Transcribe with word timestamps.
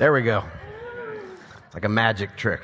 There 0.00 0.14
we 0.14 0.22
go. 0.22 0.42
It's 1.66 1.74
like 1.74 1.84
a 1.84 1.90
magic 1.90 2.34
trick. 2.34 2.62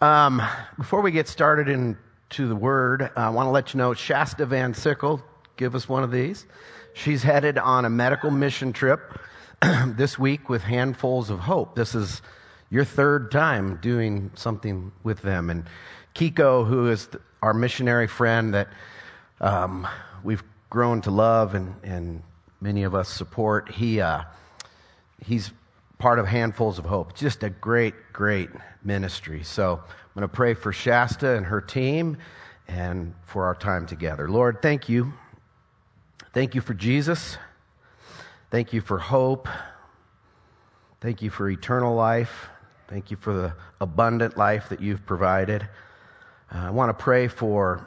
Um, 0.00 0.42
before 0.76 1.02
we 1.02 1.12
get 1.12 1.28
started 1.28 1.68
into 1.68 2.48
the 2.48 2.56
word, 2.56 3.12
I 3.14 3.30
want 3.30 3.46
to 3.46 3.50
let 3.52 3.72
you 3.72 3.78
know 3.78 3.94
Shasta 3.94 4.44
Van 4.44 4.74
Sickle, 4.74 5.22
give 5.56 5.76
us 5.76 5.88
one 5.88 6.02
of 6.02 6.10
these. 6.10 6.46
She's 6.94 7.22
headed 7.22 7.58
on 7.58 7.84
a 7.84 7.90
medical 7.90 8.32
mission 8.32 8.72
trip 8.72 9.20
this 9.86 10.18
week 10.18 10.48
with 10.48 10.62
Handfuls 10.62 11.30
of 11.30 11.38
Hope. 11.38 11.76
This 11.76 11.94
is 11.94 12.22
your 12.70 12.84
third 12.84 13.30
time 13.30 13.76
doing 13.80 14.32
something 14.34 14.90
with 15.04 15.22
them. 15.22 15.48
And 15.48 15.64
Kiko, 16.16 16.66
who 16.66 16.90
is 16.90 17.08
our 17.40 17.54
missionary 17.54 18.08
friend 18.08 18.52
that 18.54 18.66
um, 19.40 19.86
we've 20.24 20.42
grown 20.70 21.02
to 21.02 21.12
love 21.12 21.54
and, 21.54 21.72
and 21.84 22.24
many 22.60 22.82
of 22.82 22.96
us 22.96 23.08
support, 23.08 23.70
he, 23.70 24.00
uh, 24.00 24.24
he's 25.24 25.52
part 25.98 26.18
of 26.18 26.26
Handfuls 26.26 26.78
of 26.78 26.84
Hope. 26.84 27.14
Just 27.14 27.42
a 27.42 27.50
great, 27.50 27.94
great 28.12 28.50
ministry. 28.82 29.42
So 29.42 29.80
I'm 29.82 30.14
going 30.14 30.22
to 30.22 30.28
pray 30.28 30.54
for 30.54 30.72
Shasta 30.72 31.36
and 31.36 31.46
her 31.46 31.60
team 31.60 32.18
and 32.68 33.14
for 33.24 33.44
our 33.44 33.54
time 33.54 33.86
together. 33.86 34.28
Lord, 34.28 34.62
thank 34.62 34.88
you. 34.88 35.12
Thank 36.32 36.54
you 36.54 36.60
for 36.60 36.74
Jesus. 36.74 37.38
Thank 38.50 38.72
you 38.72 38.80
for 38.80 38.98
hope. 38.98 39.48
Thank 41.00 41.22
you 41.22 41.30
for 41.30 41.48
eternal 41.48 41.94
life. 41.94 42.48
Thank 42.88 43.10
you 43.10 43.16
for 43.16 43.32
the 43.32 43.54
abundant 43.80 44.36
life 44.36 44.68
that 44.68 44.80
you've 44.80 45.04
provided. 45.06 45.68
Uh, 46.52 46.58
I 46.58 46.70
want 46.70 46.96
to 46.96 47.02
pray 47.02 47.28
for 47.28 47.86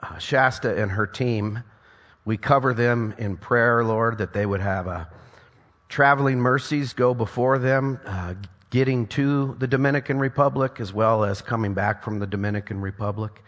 uh, 0.00 0.18
Shasta 0.18 0.80
and 0.80 0.90
her 0.90 1.06
team. 1.06 1.62
We 2.24 2.36
cover 2.36 2.74
them 2.74 3.14
in 3.18 3.36
prayer, 3.36 3.84
Lord, 3.84 4.18
that 4.18 4.32
they 4.32 4.46
would 4.46 4.60
have 4.60 4.86
a 4.86 5.08
traveling 5.88 6.38
mercies 6.38 6.92
go 6.92 7.14
before 7.14 7.58
them, 7.58 8.00
uh, 8.04 8.34
getting 8.70 9.06
to 9.06 9.54
the 9.58 9.66
Dominican 9.66 10.18
Republic 10.18 10.80
as 10.80 10.92
well 10.92 11.24
as 11.24 11.40
coming 11.40 11.74
back 11.74 12.02
from 12.02 12.18
the 12.18 12.26
Dominican 12.26 12.80
Republic. 12.80 13.42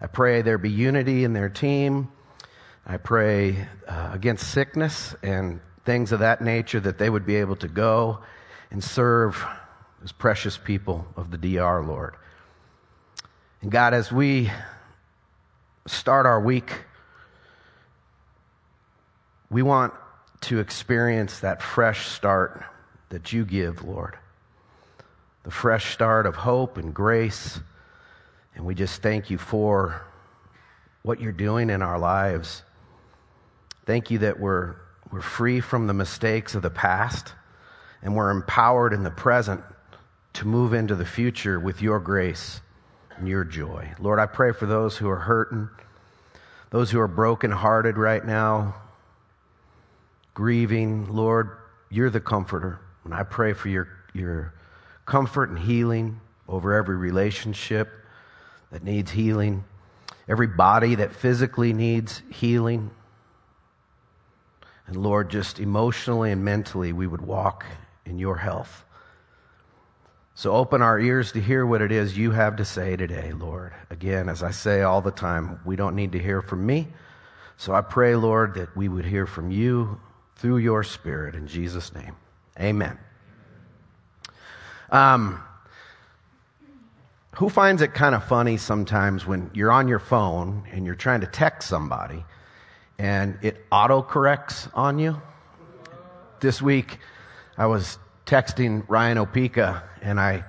I 0.00 0.06
pray 0.06 0.42
there 0.42 0.58
be 0.58 0.70
unity 0.70 1.24
in 1.24 1.32
their 1.32 1.48
team. 1.48 2.10
I 2.86 2.98
pray 2.98 3.66
uh, 3.88 4.10
against 4.12 4.52
sickness 4.52 5.14
and 5.22 5.60
things 5.84 6.12
of 6.12 6.20
that 6.20 6.42
nature 6.42 6.80
that 6.80 6.98
they 6.98 7.08
would 7.08 7.24
be 7.24 7.36
able 7.36 7.56
to 7.56 7.68
go 7.68 8.18
and 8.70 8.84
serve 8.84 9.42
as 10.04 10.12
precious 10.12 10.58
people 10.58 11.06
of 11.16 11.30
the 11.30 11.38
DR, 11.38 11.82
Lord. 11.82 12.14
And 13.62 13.70
God, 13.70 13.94
as 13.94 14.12
we 14.12 14.50
start 15.86 16.26
our 16.26 16.40
week, 16.40 16.72
we 19.50 19.62
want 19.62 19.94
to 20.46 20.60
experience 20.60 21.40
that 21.40 21.60
fresh 21.60 22.06
start 22.06 22.62
that 23.08 23.32
you 23.32 23.44
give, 23.44 23.82
Lord. 23.82 24.16
The 25.42 25.50
fresh 25.50 25.92
start 25.92 26.24
of 26.24 26.36
hope 26.36 26.76
and 26.76 26.94
grace. 26.94 27.58
And 28.54 28.64
we 28.64 28.76
just 28.76 29.02
thank 29.02 29.28
you 29.28 29.38
for 29.38 30.02
what 31.02 31.20
you're 31.20 31.32
doing 31.32 31.68
in 31.68 31.82
our 31.82 31.98
lives. 31.98 32.62
Thank 33.86 34.12
you 34.12 34.18
that 34.18 34.38
we're, 34.38 34.76
we're 35.10 35.20
free 35.20 35.58
from 35.58 35.88
the 35.88 35.94
mistakes 35.94 36.54
of 36.54 36.62
the 36.62 36.70
past 36.70 37.32
and 38.02 38.14
we're 38.14 38.30
empowered 38.30 38.92
in 38.92 39.02
the 39.02 39.10
present 39.10 39.62
to 40.34 40.46
move 40.46 40.74
into 40.74 40.94
the 40.94 41.04
future 41.04 41.58
with 41.58 41.82
your 41.82 41.98
grace 41.98 42.60
and 43.16 43.26
your 43.26 43.42
joy. 43.42 43.92
Lord, 43.98 44.20
I 44.20 44.26
pray 44.26 44.52
for 44.52 44.66
those 44.66 44.96
who 44.96 45.08
are 45.10 45.16
hurting, 45.16 45.68
those 46.70 46.92
who 46.92 47.00
are 47.00 47.08
brokenhearted 47.08 47.98
right 47.98 48.24
now, 48.24 48.76
grieving, 50.36 51.10
Lord, 51.10 51.56
you're 51.88 52.10
the 52.10 52.20
comforter. 52.20 52.78
And 53.04 53.14
I 53.14 53.22
pray 53.22 53.54
for 53.54 53.70
your, 53.70 53.88
your 54.12 54.52
comfort 55.06 55.48
and 55.48 55.58
healing 55.58 56.20
over 56.46 56.74
every 56.74 56.96
relationship 56.96 57.90
that 58.70 58.84
needs 58.84 59.10
healing, 59.10 59.64
every 60.28 60.46
body 60.46 60.96
that 60.96 61.14
physically 61.14 61.72
needs 61.72 62.20
healing. 62.30 62.90
And 64.86 64.96
Lord, 64.96 65.30
just 65.30 65.58
emotionally 65.58 66.32
and 66.32 66.44
mentally, 66.44 66.92
we 66.92 67.06
would 67.06 67.22
walk 67.22 67.64
in 68.04 68.18
your 68.18 68.36
health. 68.36 68.84
So 70.34 70.52
open 70.52 70.82
our 70.82 71.00
ears 71.00 71.32
to 71.32 71.40
hear 71.40 71.64
what 71.64 71.80
it 71.80 71.90
is 71.90 72.18
you 72.18 72.32
have 72.32 72.56
to 72.56 72.64
say 72.66 72.94
today, 72.94 73.32
Lord. 73.32 73.72
Again, 73.88 74.28
as 74.28 74.42
I 74.42 74.50
say 74.50 74.82
all 74.82 75.00
the 75.00 75.10
time, 75.10 75.60
we 75.64 75.76
don't 75.76 75.96
need 75.96 76.12
to 76.12 76.18
hear 76.18 76.42
from 76.42 76.66
me. 76.66 76.88
So 77.56 77.74
I 77.74 77.80
pray, 77.80 78.16
Lord, 78.16 78.56
that 78.56 78.76
we 78.76 78.86
would 78.86 79.06
hear 79.06 79.24
from 79.24 79.50
you 79.50 79.98
through 80.36 80.58
your 80.58 80.84
Spirit. 80.84 81.34
In 81.34 81.46
Jesus' 81.46 81.94
name, 81.94 82.14
amen. 82.60 82.98
Um, 84.90 85.42
who 87.36 87.48
finds 87.48 87.82
it 87.82 87.92
kind 87.92 88.14
of 88.14 88.24
funny 88.24 88.56
sometimes 88.56 89.26
when 89.26 89.50
you're 89.52 89.72
on 89.72 89.88
your 89.88 89.98
phone 89.98 90.66
and 90.72 90.86
you're 90.86 90.94
trying 90.94 91.20
to 91.20 91.26
text 91.26 91.68
somebody 91.68 92.24
and 92.98 93.38
it 93.42 93.68
autocorrects 93.70 94.70
on 94.74 94.98
you? 94.98 95.20
This 96.40 96.62
week, 96.62 96.98
I 97.58 97.66
was 97.66 97.98
texting 98.24 98.84
Ryan 98.88 99.18
Opeka 99.18 99.82
and 100.00 100.20
I 100.20 100.44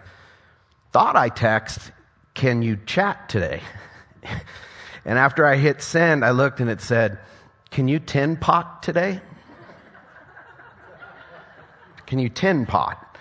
thought 0.91 1.15
I 1.15 1.29
text, 1.29 1.91
Can 2.33 2.61
you 2.61 2.77
chat 2.85 3.29
today? 3.29 3.61
and 5.05 5.17
after 5.17 5.45
I 5.45 5.55
hit 5.55 5.81
send, 5.81 6.23
I 6.23 6.31
looked 6.31 6.59
and 6.59 6.69
it 6.69 6.81
said, 6.81 7.19
Can 7.69 7.87
you 7.87 7.99
tin 7.99 8.37
pot 8.37 8.83
today? 8.83 9.21
Can 12.07 12.19
you 12.19 12.29
tin 12.29 12.66
pot? 12.66 13.18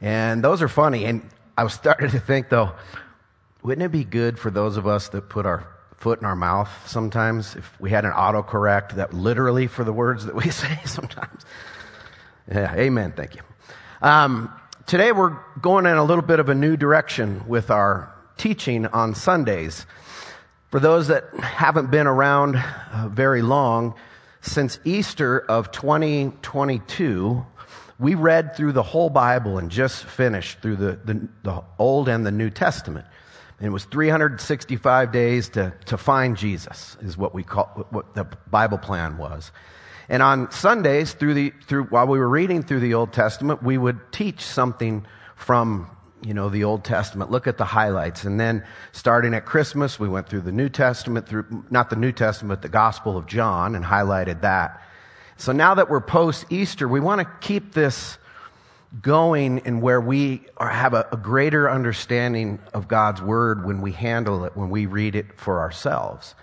And 0.00 0.44
those 0.44 0.62
are 0.62 0.68
funny. 0.68 1.06
And 1.06 1.28
I 1.58 1.64
was 1.64 1.72
starting 1.72 2.10
to 2.12 2.20
think, 2.20 2.50
though, 2.50 2.72
wouldn't 3.62 3.84
it 3.84 3.90
be 3.90 4.04
good 4.04 4.38
for 4.38 4.50
those 4.50 4.76
of 4.76 4.86
us 4.86 5.08
that 5.08 5.28
put 5.28 5.46
our 5.46 5.66
foot 5.96 6.18
in 6.18 6.24
our 6.24 6.36
mouth 6.36 6.70
sometimes 6.88 7.56
if 7.56 7.78
we 7.78 7.90
had 7.90 8.06
an 8.06 8.12
autocorrect 8.12 8.94
that 8.94 9.12
literally 9.12 9.66
for 9.66 9.84
the 9.84 9.92
words 9.92 10.24
that 10.24 10.34
we 10.34 10.50
say 10.50 10.78
sometimes? 10.84 11.44
Yeah, 12.50 12.74
amen. 12.74 13.12
Thank 13.16 13.34
you. 13.34 13.42
Um, 14.00 14.52
today 14.86 15.12
we're 15.12 15.36
going 15.60 15.86
in 15.86 15.96
a 15.96 16.04
little 16.04 16.24
bit 16.24 16.40
of 16.40 16.48
a 16.48 16.54
new 16.54 16.76
direction 16.76 17.46
with 17.46 17.70
our 17.70 18.12
teaching 18.38 18.86
on 18.86 19.14
Sundays. 19.14 19.84
For 20.70 20.80
those 20.80 21.08
that 21.08 21.24
haven't 21.34 21.90
been 21.90 22.06
around 22.06 22.56
uh, 22.56 23.08
very 23.08 23.42
long, 23.42 23.94
since 24.40 24.78
Easter 24.84 25.38
of 25.38 25.70
2022, 25.70 27.44
we 28.00 28.14
read 28.14 28.56
through 28.56 28.72
the 28.72 28.82
whole 28.82 29.10
Bible 29.10 29.58
and 29.58 29.70
just 29.70 30.04
finished 30.04 30.60
through 30.60 30.76
the, 30.76 30.98
the, 31.04 31.28
the 31.42 31.62
Old 31.78 32.08
and 32.08 32.24
the 32.24 32.32
New 32.32 32.48
Testament. 32.48 33.06
And 33.58 33.66
it 33.66 33.70
was 33.70 33.84
365 33.84 35.12
days 35.12 35.50
to, 35.50 35.74
to 35.84 35.98
find 35.98 36.34
Jesus, 36.34 36.96
is 37.02 37.18
what 37.18 37.34
we 37.34 37.42
call 37.42 37.66
what 37.90 38.14
the 38.14 38.24
Bible 38.50 38.78
plan 38.78 39.18
was. 39.18 39.52
And 40.08 40.22
on 40.22 40.50
Sundays, 40.50 41.12
through 41.12 41.34
the, 41.34 41.52
through, 41.66 41.84
while 41.84 42.06
we 42.06 42.18
were 42.18 42.28
reading 42.28 42.62
through 42.62 42.80
the 42.80 42.94
Old 42.94 43.12
Testament, 43.12 43.62
we 43.62 43.76
would 43.76 44.00
teach 44.12 44.40
something 44.40 45.06
from, 45.36 45.88
you 46.22 46.32
know, 46.32 46.48
the 46.48 46.64
Old 46.64 46.84
Testament, 46.84 47.30
look 47.30 47.46
at 47.46 47.58
the 47.58 47.66
highlights. 47.66 48.24
And 48.24 48.40
then 48.40 48.64
starting 48.92 49.34
at 49.34 49.44
Christmas, 49.44 50.00
we 50.00 50.08
went 50.08 50.26
through 50.26 50.40
the 50.40 50.52
New 50.52 50.70
Testament, 50.70 51.28
through, 51.28 51.64
not 51.70 51.90
the 51.90 51.96
New 51.96 52.12
Testament, 52.12 52.62
the 52.62 52.68
Gospel 52.68 53.18
of 53.18 53.26
John, 53.26 53.74
and 53.74 53.84
highlighted 53.84 54.40
that. 54.40 54.82
So 55.40 55.52
now 55.52 55.72
that 55.76 55.88
we're 55.88 56.02
post 56.02 56.44
Easter, 56.50 56.86
we 56.86 57.00
want 57.00 57.22
to 57.22 57.26
keep 57.40 57.72
this 57.72 58.18
going 59.00 59.60
and 59.60 59.80
where 59.80 59.98
we 59.98 60.42
are, 60.58 60.68
have 60.68 60.92
a, 60.92 61.08
a, 61.12 61.16
greater 61.16 61.70
understanding 61.70 62.58
of 62.74 62.88
God's 62.88 63.22
Word 63.22 63.64
when 63.64 63.80
we 63.80 63.92
handle 63.92 64.44
it, 64.44 64.54
when 64.54 64.68
we 64.68 64.84
read 64.84 65.16
it 65.16 65.38
for 65.38 65.60
ourselves. 65.60 66.34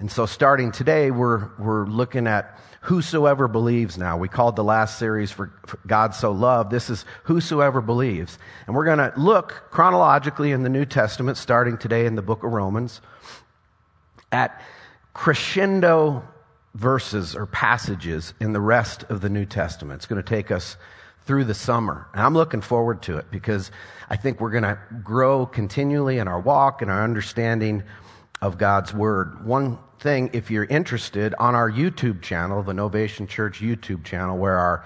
And 0.00 0.10
so 0.10 0.26
starting 0.26 0.72
today, 0.72 1.12
we're, 1.12 1.48
we're 1.60 1.86
looking 1.86 2.26
at 2.26 2.58
whosoever 2.80 3.46
believes 3.46 3.96
now. 3.96 4.16
We 4.16 4.26
called 4.26 4.56
the 4.56 4.64
last 4.64 4.98
series 4.98 5.30
for, 5.30 5.52
for 5.64 5.78
God 5.86 6.12
so 6.12 6.32
loved. 6.32 6.72
This 6.72 6.90
is 6.90 7.04
whosoever 7.22 7.80
believes. 7.80 8.36
And 8.66 8.74
we're 8.74 8.84
going 8.84 8.98
to 8.98 9.12
look 9.16 9.66
chronologically 9.70 10.50
in 10.50 10.64
the 10.64 10.68
New 10.68 10.86
Testament, 10.86 11.36
starting 11.36 11.78
today 11.78 12.04
in 12.04 12.16
the 12.16 12.22
book 12.22 12.42
of 12.42 12.50
Romans, 12.50 13.00
at 14.32 14.60
crescendo 15.12 16.24
verses 16.74 17.36
or 17.36 17.46
passages 17.46 18.34
in 18.40 18.52
the 18.52 18.60
rest 18.60 19.04
of 19.04 19.20
the 19.20 19.28
New 19.28 19.46
Testament. 19.46 19.98
It's 19.98 20.06
going 20.06 20.22
to 20.22 20.28
take 20.28 20.50
us 20.50 20.76
through 21.24 21.44
the 21.44 21.54
summer. 21.54 22.06
And 22.12 22.22
I'm 22.22 22.34
looking 22.34 22.60
forward 22.60 23.02
to 23.02 23.16
it 23.16 23.30
because 23.30 23.70
I 24.10 24.16
think 24.16 24.40
we're 24.40 24.50
going 24.50 24.64
to 24.64 24.78
grow 25.02 25.46
continually 25.46 26.18
in 26.18 26.28
our 26.28 26.40
walk 26.40 26.82
and 26.82 26.90
our 26.90 27.02
understanding 27.02 27.82
of 28.42 28.58
God's 28.58 28.92
Word. 28.92 29.46
One 29.46 29.78
thing, 30.00 30.30
if 30.34 30.50
you're 30.50 30.64
interested, 30.64 31.34
on 31.38 31.54
our 31.54 31.70
YouTube 31.70 32.20
channel, 32.20 32.62
the 32.62 32.72
Novation 32.72 33.26
Church 33.26 33.60
YouTube 33.60 34.04
channel, 34.04 34.36
where 34.36 34.58
our 34.58 34.84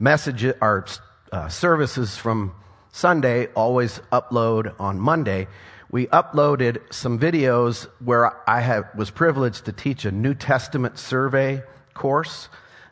messages, 0.00 0.54
our 0.60 0.86
uh, 1.30 1.48
services 1.48 2.16
from 2.16 2.52
Sunday 2.90 3.46
always 3.54 4.00
upload 4.10 4.74
on 4.80 4.98
Monday, 4.98 5.46
we 5.90 6.06
uploaded 6.08 6.92
some 6.92 7.18
videos 7.18 7.88
where 8.04 8.48
I 8.48 8.60
have, 8.60 8.88
was 8.96 9.10
privileged 9.10 9.66
to 9.66 9.72
teach 9.72 10.04
a 10.04 10.10
New 10.10 10.34
Testament 10.34 10.98
survey 10.98 11.62
course, 11.94 12.48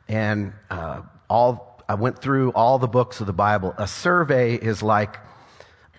and 0.08 0.52
uh, 0.70 1.02
all 1.28 1.82
I 1.88 1.94
went 1.94 2.18
through 2.20 2.52
all 2.52 2.78
the 2.78 2.88
books 2.88 3.20
of 3.20 3.26
the 3.26 3.32
Bible. 3.32 3.74
A 3.76 3.86
survey 3.86 4.54
is 4.54 4.82
like 4.82 5.18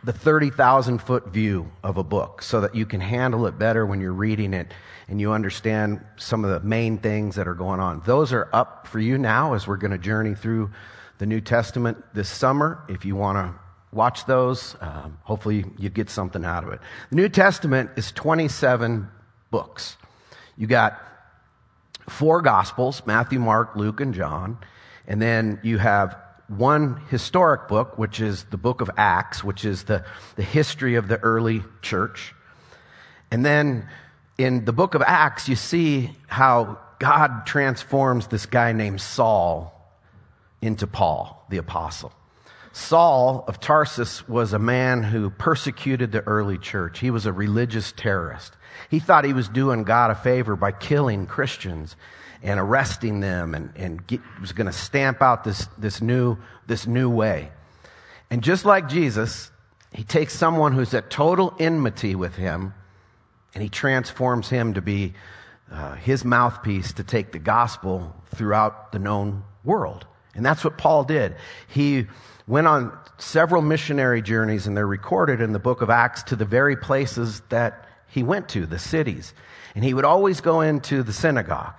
the 0.03 0.13
30,000 0.13 1.00
foot 1.00 1.27
view 1.27 1.71
of 1.83 1.97
a 1.97 2.03
book 2.03 2.42
so 2.42 2.62
that 2.62 2.75
you 2.75 2.86
can 2.86 3.01
handle 3.01 3.45
it 3.47 3.57
better 3.57 3.86
when 3.86 4.00
you're 4.00 4.13
reading 4.13 4.53
it 4.53 4.71
and 5.07 5.19
you 5.19 5.31
understand 5.31 6.03
some 6.15 6.44
of 6.44 6.51
the 6.51 6.68
main 6.68 6.97
things 6.97 7.36
that 7.36 7.47
are 7.47 7.53
going 7.53 7.80
on. 7.80 8.01
Those 8.06 8.33
are 8.33 8.50
up 8.53 8.88
for 8.88 9.00
you 9.00 9.18
now 9.18 9.53
as 9.53 9.68
we're 9.68 9.77
going 9.77 9.92
to 9.92 9.97
journey 9.97 10.36
through 10.36 10.71
the 11.18 11.25
New 11.25 11.42
Testament 11.42 12.03
this 12.13 12.30
summer. 12.30 12.83
If 12.88 13.06
you 13.06 13.15
want 13.15 13.38
to 13.38 13.59
watch 13.95 14.25
those, 14.25 14.75
um, 14.81 15.18
hopefully 15.24 15.65
you 15.77 15.89
get 15.89 16.09
something 16.09 16.44
out 16.44 16.63
of 16.63 16.74
it. 16.74 16.81
The 17.09 17.15
New 17.15 17.30
Testament 17.30 17.92
is 17.95 18.12
27 18.12 19.07
books. 19.50 19.95
You 20.57 20.68
got 20.68 21.01
four 22.09 22.42
Gospels 22.42 23.01
Matthew, 23.06 23.39
Mark, 23.39 23.75
Luke, 23.75 24.01
and 24.01 24.13
John. 24.13 24.57
And 25.07 25.21
then 25.21 25.59
you 25.63 25.77
have 25.77 26.18
one 26.47 27.01
historic 27.09 27.68
book, 27.68 27.97
which 27.97 28.19
is 28.19 28.44
the 28.45 28.57
book 28.57 28.81
of 28.81 28.89
Acts, 28.97 29.44
which 29.44 29.65
is 29.65 29.86
the, 29.86 30.03
the 30.36 30.44
history 30.44 30.95
of 30.95 31.07
the 31.07 31.18
early 31.19 31.63
church. 31.81 32.36
And 33.31 33.45
then 33.45 33.88
in 34.38 34.65
the 34.65 34.74
book 34.74 34.94
of 34.94 35.01
Acts, 35.01 35.47
you 35.47 35.56
see 35.56 36.12
how 36.27 36.77
God 37.00 37.45
transforms 37.45 38.27
this 38.27 38.45
guy 38.45 38.74
named 38.74 39.01
Saul 39.01 39.71
into 40.62 40.86
Paul, 40.86 41.45
the 41.50 41.57
apostle. 41.57 42.12
Saul 42.75 43.45
of 43.48 43.62
Tarsus 43.62 44.27
was 44.27 44.51
a 44.51 44.60
man 44.60 45.01
who 45.01 45.30
persecuted 45.30 46.12
the 46.12 46.27
early 46.27 46.57
church. 46.57 47.00
He 47.00 47.10
was 47.10 47.25
a 47.25 47.31
religious 47.31 47.94
terrorist. 47.94 48.54
He 48.92 49.00
thought 49.00 49.24
he 49.24 49.31
was 49.31 49.48
doing 49.48 49.86
God 49.86 50.12
a 50.12 50.16
favor 50.16 50.57
by 50.57 50.74
killing 50.74 51.25
Christians 51.25 51.95
and 52.44 52.60
arresting 52.60 53.22
them 53.22 53.56
and, 53.56 53.72
and 53.77 54.06
get, 54.06 54.19
was 54.42 54.51
going 54.51 54.68
to 54.68 54.74
stamp 54.74 55.22
out 55.22 55.45
this, 55.45 55.69
this, 55.77 56.01
new, 56.01 56.36
this 56.68 56.86
new 56.86 57.10
way. 57.10 57.50
And 58.30 58.44
just 58.44 58.66
like 58.66 58.89
Jesus, 58.89 59.51
he 59.94 60.04
takes 60.04 60.33
someone 60.33 60.74
who's 60.74 60.94
at 60.94 61.10
total 61.10 61.56
enmity 61.57 62.13
with 62.13 62.36
him 62.36 62.74
and 63.54 63.63
he 63.63 63.69
transforms 63.69 64.50
him 64.50 64.74
to 64.74 64.81
be 64.81 65.13
uh, 65.71 65.95
his 65.95 66.25
mouthpiece 66.25 66.92
to 66.94 67.06
take 67.06 67.31
the 67.31 67.39
gospel 67.39 68.13
throughout 68.36 68.92
the 68.92 69.00
known 69.00 69.45
world. 69.63 70.06
And 70.36 70.46
that's 70.46 70.64
what 70.64 70.78
Paul 70.78 71.04
did. 71.04 71.36
He 71.68 72.08
went 72.48 72.68
on 72.68 72.98
several 73.18 73.62
missionary 73.62 74.22
journeys, 74.22 74.68
and 74.68 74.76
they're 74.76 74.86
recorded 74.86 75.42
in 75.42 75.54
the 75.54 75.60
book 75.60 75.82
of 75.82 75.90
Acts 75.90 76.24
to 76.24 76.36
the 76.36 76.46
very 76.46 76.76
places 76.76 77.42
that 77.50 77.86
he 78.08 78.24
went 78.24 78.50
to, 78.50 78.66
the 78.66 78.80
cities. 78.80 79.34
And 79.74 79.84
he 79.84 79.94
would 79.94 80.06
always 80.06 80.42
go 80.42 80.62
into 80.62 81.04
the 81.04 81.14
synagogue 81.14 81.74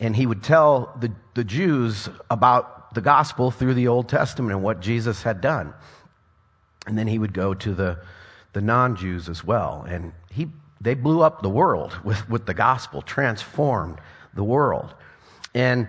and 0.00 0.14
he 0.14 0.26
would 0.26 0.42
tell 0.42 0.96
the, 1.00 1.12
the 1.34 1.44
Jews 1.44 2.08
about 2.30 2.94
the 2.94 3.00
gospel 3.00 3.50
through 3.50 3.74
the 3.74 3.88
Old 3.88 4.08
Testament 4.08 4.52
and 4.52 4.62
what 4.62 4.80
Jesus 4.80 5.22
had 5.22 5.40
done. 5.40 5.72
And 6.86 6.98
then 6.98 7.06
he 7.06 7.18
would 7.18 7.32
go 7.32 7.54
to 7.54 7.74
the, 7.74 7.98
the 8.52 8.60
non 8.60 8.96
Jews 8.96 9.28
as 9.28 9.44
well. 9.44 9.84
And 9.88 10.12
he, 10.30 10.48
they 10.80 10.94
blew 10.94 11.22
up 11.22 11.42
the 11.42 11.48
world 11.48 11.98
with, 12.04 12.28
with 12.28 12.46
the 12.46 12.54
gospel, 12.54 13.02
transformed 13.02 14.00
the 14.34 14.44
world. 14.44 14.94
And 15.54 15.88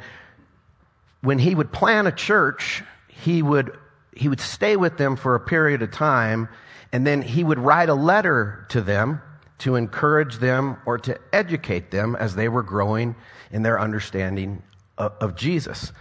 when 1.25 1.39
he 1.39 1.55
would 1.55 1.71
plan 1.71 2.07
a 2.07 2.11
church, 2.11 2.83
he 3.07 3.41
would, 3.41 3.77
he 4.15 4.29
would 4.29 4.39
stay 4.39 4.75
with 4.75 4.97
them 4.97 5.15
for 5.15 5.35
a 5.35 5.39
period 5.39 5.81
of 5.81 5.91
time, 5.91 6.47
and 6.91 7.05
then 7.05 7.21
he 7.21 7.43
would 7.43 7.59
write 7.59 7.89
a 7.89 7.95
letter 7.95 8.65
to 8.69 8.81
them 8.81 9.21
to 9.57 9.75
encourage 9.75 10.37
them 10.37 10.77
or 10.85 10.97
to 10.99 11.19
educate 11.33 11.89
them 11.89 12.15
as 12.15 12.35
they 12.35 12.47
were 12.47 12.61
growing 12.61 13.15
in 13.51 13.63
their 13.63 13.79
understanding 13.79 14.61
of, 14.97 15.13
of 15.19 15.35
Jesus. 15.35 15.91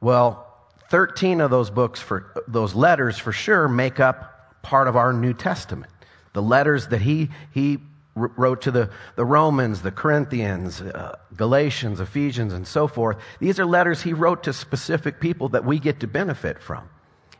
Well, 0.00 0.46
13 0.90 1.40
of 1.40 1.50
those 1.50 1.70
books 1.70 2.00
for 2.00 2.32
those 2.48 2.74
letters 2.74 3.16
for 3.18 3.32
sure 3.32 3.68
make 3.68 4.00
up 4.00 4.62
part 4.62 4.88
of 4.88 4.96
our 4.96 5.12
New 5.12 5.34
Testament. 5.34 5.92
The 6.32 6.42
letters 6.42 6.88
that 6.88 7.02
he, 7.02 7.30
he 7.52 7.78
wrote 8.14 8.62
to 8.62 8.70
the, 8.70 8.90
the 9.16 9.24
Romans, 9.24 9.82
the 9.82 9.90
Corinthians, 9.90 10.80
uh, 10.80 11.16
Galatians, 11.36 12.00
Ephesians, 12.00 12.52
and 12.52 12.66
so 12.66 12.86
forth. 12.86 13.16
These 13.40 13.58
are 13.58 13.66
letters 13.66 14.02
he 14.02 14.12
wrote 14.12 14.44
to 14.44 14.52
specific 14.52 15.20
people 15.20 15.48
that 15.50 15.64
we 15.64 15.78
get 15.78 16.00
to 16.00 16.06
benefit 16.06 16.62
from. 16.62 16.88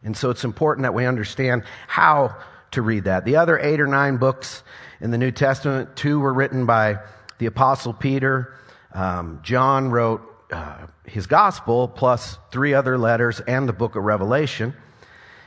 And 0.02 0.16
so 0.16 0.30
it's 0.30 0.44
important 0.44 0.82
that 0.82 0.94
we 0.94 1.06
understand 1.06 1.62
how 1.86 2.36
to 2.72 2.82
read 2.82 3.04
that. 3.04 3.24
The 3.24 3.36
other 3.36 3.58
eight 3.58 3.80
or 3.80 3.86
nine 3.86 4.16
books 4.16 4.62
in 5.00 5.10
the 5.10 5.18
New 5.18 5.30
Testament, 5.30 5.96
two 5.96 6.18
were 6.18 6.34
written 6.34 6.66
by 6.66 6.98
the 7.38 7.46
Apostle 7.46 7.92
Peter. 7.92 8.54
Um, 8.92 9.40
John 9.42 9.90
wrote 9.90 10.22
uh, 10.52 10.86
his 11.04 11.26
gospel 11.26 11.88
plus 11.88 12.38
three 12.50 12.74
other 12.74 12.98
letters 12.98 13.40
and 13.40 13.68
the 13.68 13.72
book 13.72 13.96
of 13.96 14.04
Revelation. 14.04 14.74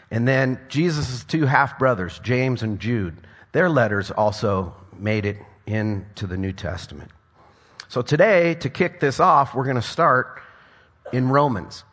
And 0.09 0.27
then 0.27 0.59
Jesus' 0.69 1.23
two 1.25 1.45
half 1.45 1.77
brothers, 1.77 2.19
James 2.23 2.63
and 2.63 2.79
Jude, 2.79 3.27
their 3.51 3.69
letters 3.69 4.09
also 4.09 4.73
made 4.99 5.25
it 5.25 5.37
into 5.65 6.27
the 6.27 6.37
New 6.37 6.53
Testament. 6.53 7.11
So 7.89 8.01
today, 8.01 8.55
to 8.55 8.69
kick 8.69 8.99
this 8.99 9.19
off, 9.19 9.55
we're 9.55 9.63
going 9.63 9.75
to 9.77 9.81
start 9.81 10.41
in 11.13 11.29
Romans. 11.29 11.83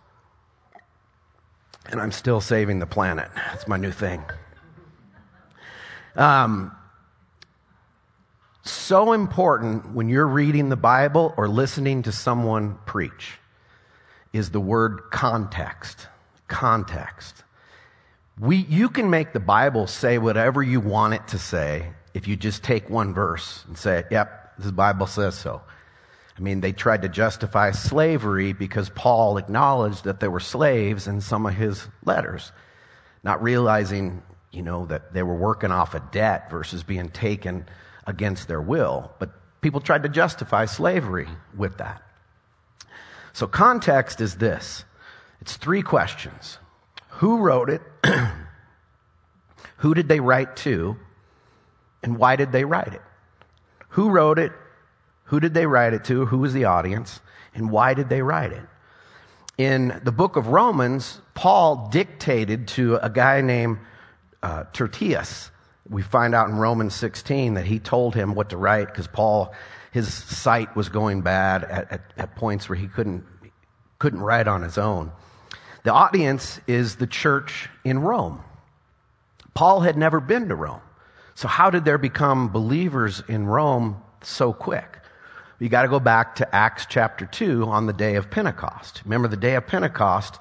And 1.87 2.01
I'm 2.01 2.12
still 2.12 2.41
saving 2.41 2.79
the 2.79 2.87
planet. 2.87 3.29
That's 3.35 3.69
my 3.69 3.77
new 3.77 3.93
thing. 3.93 4.25
Um, 6.17 6.75
so 8.62 9.12
important 9.12 9.93
when 9.95 10.09
you're 10.09 10.27
reading 10.27 10.69
the 10.69 10.77
Bible 10.77 11.35
or 11.37 11.49
listening 11.49 12.03
to 12.05 12.12
someone 12.12 12.79
preach 12.87 13.39
is 14.33 14.51
the 14.51 14.61
word 14.61 15.11
context. 15.11 16.09
Context. 16.49 17.45
We, 18.41 18.56
you 18.56 18.89
can 18.89 19.11
make 19.11 19.33
the 19.33 19.41
Bible 19.41 19.87
say 19.87 20.19
whatever 20.19 20.62
you 20.62 20.81
want 20.81 21.15
it 21.15 21.29
to 21.29 21.39
say 21.39 21.93
if 22.14 22.28
you 22.28 22.37
just 22.37 22.62
take 22.62 22.88
one 22.88 23.12
verse 23.12 23.64
and 23.66 23.76
say, 23.76 24.05
yep, 24.11 24.55
the 24.58 24.72
Bible 24.72 25.06
says 25.06 25.34
so. 25.34 25.61
I 26.37 26.40
mean, 26.40 26.61
they 26.61 26.72
tried 26.72 27.02
to 27.02 27.08
justify 27.08 27.72
slavery 27.72 28.52
because 28.52 28.88
Paul 28.88 29.37
acknowledged 29.37 30.05
that 30.05 30.20
there 30.20 30.31
were 30.31 30.40
slaves 30.40 31.06
in 31.06 31.20
some 31.20 31.46
of 31.46 31.55
his 31.55 31.87
letters, 32.05 32.52
not 33.22 33.43
realizing, 33.43 34.22
you 34.50 34.62
know, 34.62 34.87
that 34.87 35.12
they 35.12 35.22
were 35.22 35.34
working 35.34 35.70
off 35.70 35.94
a 35.94 36.00
debt 36.12 36.50
versus 36.50 36.82
being 36.82 37.08
taken 37.08 37.66
against 38.06 38.49
their 38.49 38.60
will. 38.60 39.12
But 39.19 39.31
people 39.60 39.81
tried 39.81 40.02
to 40.05 40.08
justify 40.08 40.64
slavery 40.64 41.28
with 41.56 41.78
that. 41.78 42.02
So 43.32 43.46
context 43.46 44.20
is 44.20 44.37
this. 44.37 44.84
It's 45.40 45.56
three 45.56 45.82
questions. 45.82 46.58
Who 47.10 47.38
wrote 47.38 47.70
it? 47.70 47.82
Who 49.79 49.94
did 49.94 50.08
they 50.08 50.20
write 50.20 50.56
to? 50.58 50.96
And 52.05 52.17
why 52.17 52.37
did 52.37 52.53
they 52.53 52.65
write 52.65 52.94
it? 52.94 53.03
Who 53.89 54.11
wrote 54.11 54.39
it? 54.39 54.53
Who 55.25 55.41
did 55.41 55.55
they 55.55 55.67
write 55.67 55.93
it 55.93 56.05
to? 56.05 56.27
Who 56.27 56.39
was 56.39 56.53
the 56.53 56.67
audience? 56.67 57.20
And 57.55 57.70
why 57.70 57.94
did 57.94 58.08
they 58.08 58.23
write 58.23 58.53
it? 58.53 58.63
In 59.58 60.01
the 60.05 60.13
book 60.13 60.37
of 60.37 60.49
Romans, 60.49 61.20
Paul 61.34 61.89
dictated 61.91 62.69
to 62.69 62.96
a 62.96 63.11
guy 63.11 63.41
named 63.41 63.79
uh, 64.43 64.65
Tertius 64.73 65.51
we 65.89 66.03
find 66.03 66.34
out 66.34 66.49
in 66.49 66.56
Romans 66.56 66.94
16 66.94 67.55
that 67.55 67.67
he 67.67 67.79
told 67.79 68.15
him 68.15 68.34
what 68.34 68.51
to 68.51 68.56
write 68.56 68.87
because 68.87 69.06
Paul, 69.06 69.55
his 69.93 70.13
sight 70.13 70.75
was 70.75 70.89
going 70.89 71.20
bad 71.20 71.65
at, 71.65 71.93
at, 71.93 72.13
at 72.17 72.37
points 72.37 72.69
where 72.69 72.77
he 72.77 72.89
couldn't, 72.89 73.25
couldn't 73.99 74.20
write 74.20 74.49
on 74.49 74.63
his 74.63 74.79
own. 74.79 75.13
The 75.82 75.93
audience 75.93 76.61
is 76.67 76.96
the 76.96 77.06
church 77.06 77.69
in 77.84 77.99
Rome. 77.99 78.43
Paul 79.53 79.81
had 79.81 79.99
never 79.99 80.20
been 80.20 80.49
to 80.49 80.55
Rome. 80.55 80.81
So, 81.34 81.48
how 81.48 81.70
did 81.70 81.84
there 81.84 81.98
become 81.98 82.48
believers 82.48 83.22
in 83.29 83.46
Rome 83.46 84.03
so 84.22 84.53
quick? 84.53 84.98
You 85.58 85.69
got 85.69 85.82
to 85.82 85.88
go 85.88 86.00
back 86.00 86.36
to 86.36 86.55
Acts 86.55 86.86
chapter 86.88 87.26
2 87.26 87.64
on 87.64 87.86
the 87.86 87.93
day 87.93 88.17
of 88.17 88.31
Pentecost. 88.31 89.03
Remember, 89.05 89.29
the 89.29 89.36
day 89.36 89.55
of 89.55 89.67
Pentecost 89.67 90.38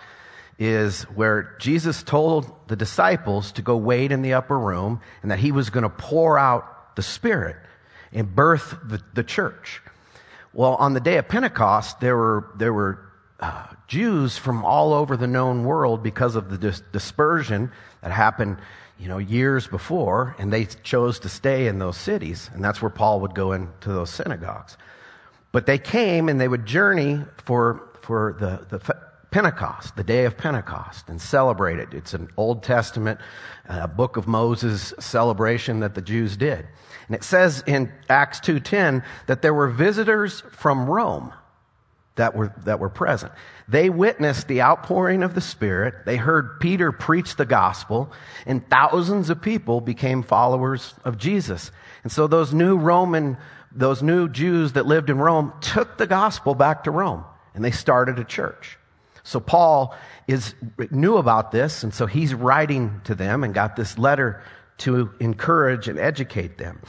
is 0.60 1.04
where 1.04 1.56
Jesus 1.60 2.04
told 2.04 2.52
the 2.68 2.76
disciples 2.76 3.52
to 3.54 3.62
go 3.62 3.76
wait 3.76 4.12
in 4.12 4.22
the 4.22 4.34
upper 4.34 4.58
room 4.58 5.02
and 5.22 5.32
that 5.32 5.40
he 5.40 5.52
was 5.52 5.70
going 5.70 5.84
to 5.84 5.90
pour 5.90 6.38
out 6.38 6.96
the 6.96 7.02
Spirit 7.02 7.58
and 8.12 8.36
birth 8.36 8.76
the, 8.84 9.02
the 9.14 9.24
church. 9.24 9.82
Well, 10.54 10.76
on 10.76 10.94
the 10.94 11.00
day 11.00 11.18
of 11.18 11.28
Pentecost, 11.28 12.00
there 12.00 12.16
were, 12.16 12.52
there 12.58 12.74
were 12.74 13.00
uh, 13.40 13.66
Jews 13.88 14.38
from 14.38 14.64
all 14.64 14.94
over 14.94 15.18
the 15.18 15.28
known 15.28 15.64
world 15.64 16.04
because 16.04 16.36
of 16.36 16.50
the 16.50 16.58
dis- 16.58 16.84
dispersion 16.92 17.72
that 18.02 18.12
happened, 18.12 18.58
you 19.00 19.08
know, 19.08 19.18
years 19.18 19.68
before, 19.68 20.36
and 20.40 20.52
they 20.52 20.66
chose 20.66 21.20
to 21.20 21.30
stay 21.30 21.68
in 21.68 21.80
those 21.80 21.98
cities, 21.98 22.50
and 22.54 22.64
that's 22.64 22.82
where 22.82 22.90
Paul 22.90 23.22
would 23.22 23.36
go 23.36 23.52
into 23.52 23.90
those 23.90 24.10
synagogues. 24.10 24.78
But 25.52 25.66
they 25.66 25.78
came 25.78 26.30
and 26.30 26.40
they 26.40 26.48
would 26.48 26.66
journey 26.66 27.22
for, 27.46 27.90
for 28.02 28.36
the, 28.40 28.66
the 28.70 28.96
Pentecost, 29.34 29.96
the 29.96 30.04
day 30.04 30.26
of 30.26 30.38
Pentecost, 30.38 31.10
and 31.10 31.20
celebrate 31.20 31.80
it. 31.80 31.94
It's 31.94 32.14
an 32.14 32.30
Old 32.38 32.62
Testament 32.62 33.20
uh, 33.68 33.88
book 33.88 34.16
of 34.16 34.28
Moses 34.28 34.94
celebration 35.00 35.80
that 35.80 35.96
the 35.96 36.02
Jews 36.02 36.38
did. 36.38 36.68
And 37.08 37.16
it 37.16 37.24
says 37.24 37.64
in 37.66 37.92
Acts 38.10 38.40
2:10 38.40 39.04
that 39.26 39.42
there 39.42 39.54
were 39.54 39.68
visitors 39.68 40.42
from 40.52 40.88
Rome. 40.88 41.34
That 42.16 42.36
were, 42.36 42.54
that 42.66 42.80
were 42.80 42.90
present. 42.90 43.32
They 43.68 43.90
witnessed 43.90 44.48
the 44.48 44.62
outpouring 44.62 45.24
of 45.24 45.34
the 45.34 45.42
Spirit. 45.42 46.06
They 46.06 46.18
heard 46.18 46.60
Peter 46.60 46.92
preach 46.92 47.36
the 47.36 47.46
gospel, 47.46 48.12
and 48.46 48.68
thousands 48.70 49.30
of 49.30 49.42
people 49.42 49.82
became 49.82 50.22
followers 50.22 50.94
of 51.04 51.18
Jesus. 51.18 51.72
And 52.04 52.12
so 52.12 52.28
those 52.28 52.54
new 52.54 52.78
Roman, 52.78 53.38
those 53.72 54.04
new 54.04 54.30
Jews 54.30 54.74
that 54.74 54.86
lived 54.86 55.10
in 55.10 55.18
Rome 55.18 55.54
took 55.62 55.98
the 55.98 56.08
gospel 56.08 56.54
back 56.54 56.84
to 56.84 56.92
Rome, 56.92 57.24
and 57.56 57.66
they 57.66 57.72
started 57.72 58.20
a 58.20 58.24
church. 58.24 58.78
So 59.24 59.40
Paul 59.40 59.96
is, 60.28 60.54
knew 60.92 61.18
about 61.18 61.52
this, 61.52 61.84
and 61.84 61.94
so 61.94 62.06
he's 62.06 62.34
writing 62.34 63.02
to 63.06 63.16
them 63.16 63.44
and 63.44 63.54
got 63.54 63.76
this 63.76 63.98
letter 63.98 64.44
to 64.80 65.12
encourage 65.20 65.88
and 65.88 65.98
educate 65.98 66.58
them. 66.58 66.82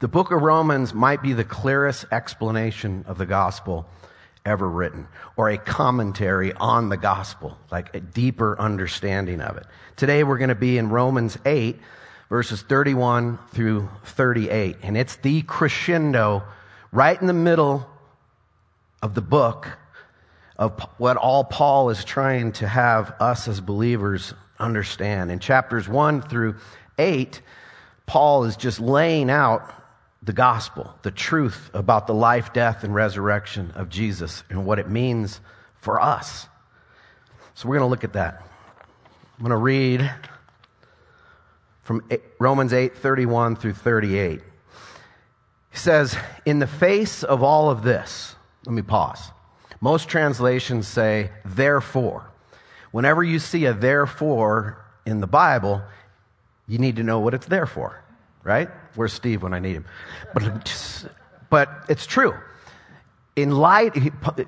The 0.00 0.06
book 0.06 0.30
of 0.30 0.42
Romans 0.42 0.94
might 0.94 1.22
be 1.22 1.32
the 1.32 1.42
clearest 1.42 2.04
explanation 2.12 3.04
of 3.08 3.18
the 3.18 3.26
gospel 3.26 3.84
ever 4.46 4.68
written, 4.68 5.08
or 5.36 5.50
a 5.50 5.58
commentary 5.58 6.52
on 6.52 6.88
the 6.88 6.96
gospel, 6.96 7.58
like 7.72 7.92
a 7.96 8.00
deeper 8.00 8.56
understanding 8.60 9.40
of 9.40 9.56
it. 9.56 9.66
Today 9.96 10.22
we're 10.22 10.38
going 10.38 10.50
to 10.50 10.54
be 10.54 10.78
in 10.78 10.90
Romans 10.90 11.36
8, 11.44 11.80
verses 12.28 12.62
31 12.62 13.40
through 13.50 13.88
38, 14.04 14.76
and 14.84 14.96
it's 14.96 15.16
the 15.16 15.42
crescendo 15.42 16.44
right 16.92 17.20
in 17.20 17.26
the 17.26 17.32
middle 17.32 17.84
of 19.02 19.14
the 19.14 19.20
book 19.20 19.66
of 20.56 20.80
what 20.98 21.16
all 21.16 21.42
Paul 21.42 21.90
is 21.90 22.04
trying 22.04 22.52
to 22.52 22.68
have 22.68 23.16
us 23.18 23.48
as 23.48 23.60
believers 23.60 24.32
understand. 24.60 25.32
In 25.32 25.40
chapters 25.40 25.88
1 25.88 26.22
through 26.22 26.54
8, 27.00 27.42
Paul 28.06 28.44
is 28.44 28.56
just 28.56 28.78
laying 28.78 29.28
out 29.28 29.74
the 30.28 30.32
gospel, 30.34 30.94
the 31.00 31.10
truth 31.10 31.70
about 31.72 32.06
the 32.06 32.12
life, 32.12 32.52
death, 32.52 32.84
and 32.84 32.94
resurrection 32.94 33.72
of 33.74 33.88
Jesus 33.88 34.42
and 34.50 34.66
what 34.66 34.78
it 34.78 34.86
means 34.86 35.40
for 35.80 35.98
us. 35.98 36.46
So 37.54 37.66
we're 37.66 37.78
going 37.78 37.88
to 37.88 37.90
look 37.90 38.04
at 38.04 38.12
that. 38.12 38.46
I'm 39.38 39.42
going 39.42 39.52
to 39.52 39.56
read 39.56 40.12
from 41.82 42.06
Romans 42.38 42.74
8 42.74 42.94
31 42.98 43.56
through 43.56 43.72
38. 43.72 44.42
He 45.70 45.78
says, 45.78 46.14
In 46.44 46.58
the 46.58 46.66
face 46.66 47.22
of 47.22 47.42
all 47.42 47.70
of 47.70 47.82
this, 47.82 48.36
let 48.66 48.74
me 48.74 48.82
pause. 48.82 49.30
Most 49.80 50.10
translations 50.10 50.86
say, 50.86 51.30
therefore. 51.46 52.30
Whenever 52.90 53.24
you 53.24 53.38
see 53.38 53.64
a 53.64 53.72
therefore 53.72 54.84
in 55.06 55.20
the 55.20 55.26
Bible, 55.26 55.80
you 56.66 56.76
need 56.76 56.96
to 56.96 57.02
know 57.02 57.18
what 57.18 57.32
it's 57.32 57.46
there 57.46 57.64
for 57.64 58.04
right? 58.48 58.70
Where's 58.98 59.12
Steve 59.12 59.44
when 59.44 59.54
I 59.54 59.60
need 59.60 59.74
him? 59.74 59.84
But, 60.34 61.14
but 61.50 61.84
it's 61.88 62.04
true. 62.04 62.34
In 63.36 63.52
light, 63.52 63.94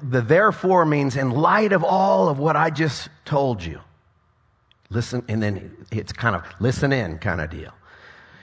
the 0.03 0.21
therefore 0.21 0.85
means 0.85 1.15
in 1.15 1.31
light 1.31 1.71
of 1.71 1.85
all 1.85 2.29
of 2.29 2.41
what 2.41 2.57
I 2.57 2.71
just 2.71 3.11
told 3.25 3.63
you. 3.63 3.79
Listen, 4.91 5.23
and 5.29 5.41
then 5.41 5.87
it's 5.93 6.13
kind 6.13 6.35
of 6.35 6.43
listen 6.59 6.93
in 6.93 7.19
kind 7.19 7.41
of 7.41 7.49
deal. 7.49 7.73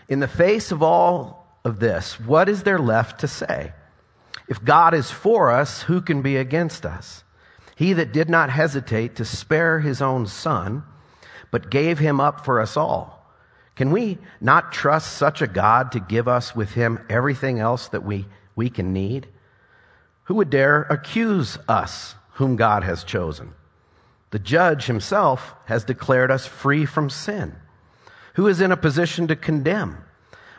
In 0.07 0.21
the 0.21 0.29
face 0.29 0.71
of 0.71 0.81
all 0.81 1.45
of 1.65 1.81
this, 1.81 2.17
what 2.21 2.47
is 2.47 2.63
there 2.63 2.79
left 2.79 3.19
to 3.19 3.27
say? 3.27 3.73
If 4.47 4.63
God 4.63 4.93
is 4.93 5.11
for 5.11 5.51
us, 5.51 5.81
who 5.81 5.99
can 5.99 6.21
be 6.21 6.37
against 6.37 6.85
us? 6.85 7.25
He 7.75 7.91
that 7.91 8.13
did 8.13 8.29
not 8.29 8.49
hesitate 8.49 9.17
to 9.17 9.25
spare 9.25 9.81
his 9.81 10.01
own 10.01 10.25
son, 10.25 10.83
but 11.51 11.69
gave 11.69 11.99
him 11.99 12.21
up 12.21 12.45
for 12.45 12.61
us 12.61 12.77
all 12.77 13.16
can 13.77 13.91
we 13.91 14.17
not 14.41 14.73
trust 14.73 15.13
such 15.13 15.43
a 15.43 15.47
God 15.47 15.91
to 15.91 15.99
give 15.99 16.27
us 16.27 16.55
with 16.55 16.71
him 16.71 16.99
everything 17.09 17.59
else 17.59 17.89
that 17.89 18.03
we, 18.03 18.25
we 18.55 18.71
can 18.71 18.91
need? 18.91 19.27
Who 20.23 20.33
would 20.35 20.49
dare 20.49 20.81
accuse 20.89 21.59
us 21.69 22.15
whom 22.33 22.55
God 22.55 22.83
has 22.83 23.03
chosen? 23.03 23.53
The 24.31 24.39
judge 24.39 24.87
himself 24.87 25.53
has 25.65 25.83
declared 25.83 26.31
us 26.31 26.47
free 26.47 26.87
from 26.87 27.11
sin. 27.11 27.55
Who 28.33 28.47
is 28.47 28.61
in 28.61 28.71
a 28.71 28.77
position 28.77 29.27
to 29.27 29.35
condemn? 29.35 30.03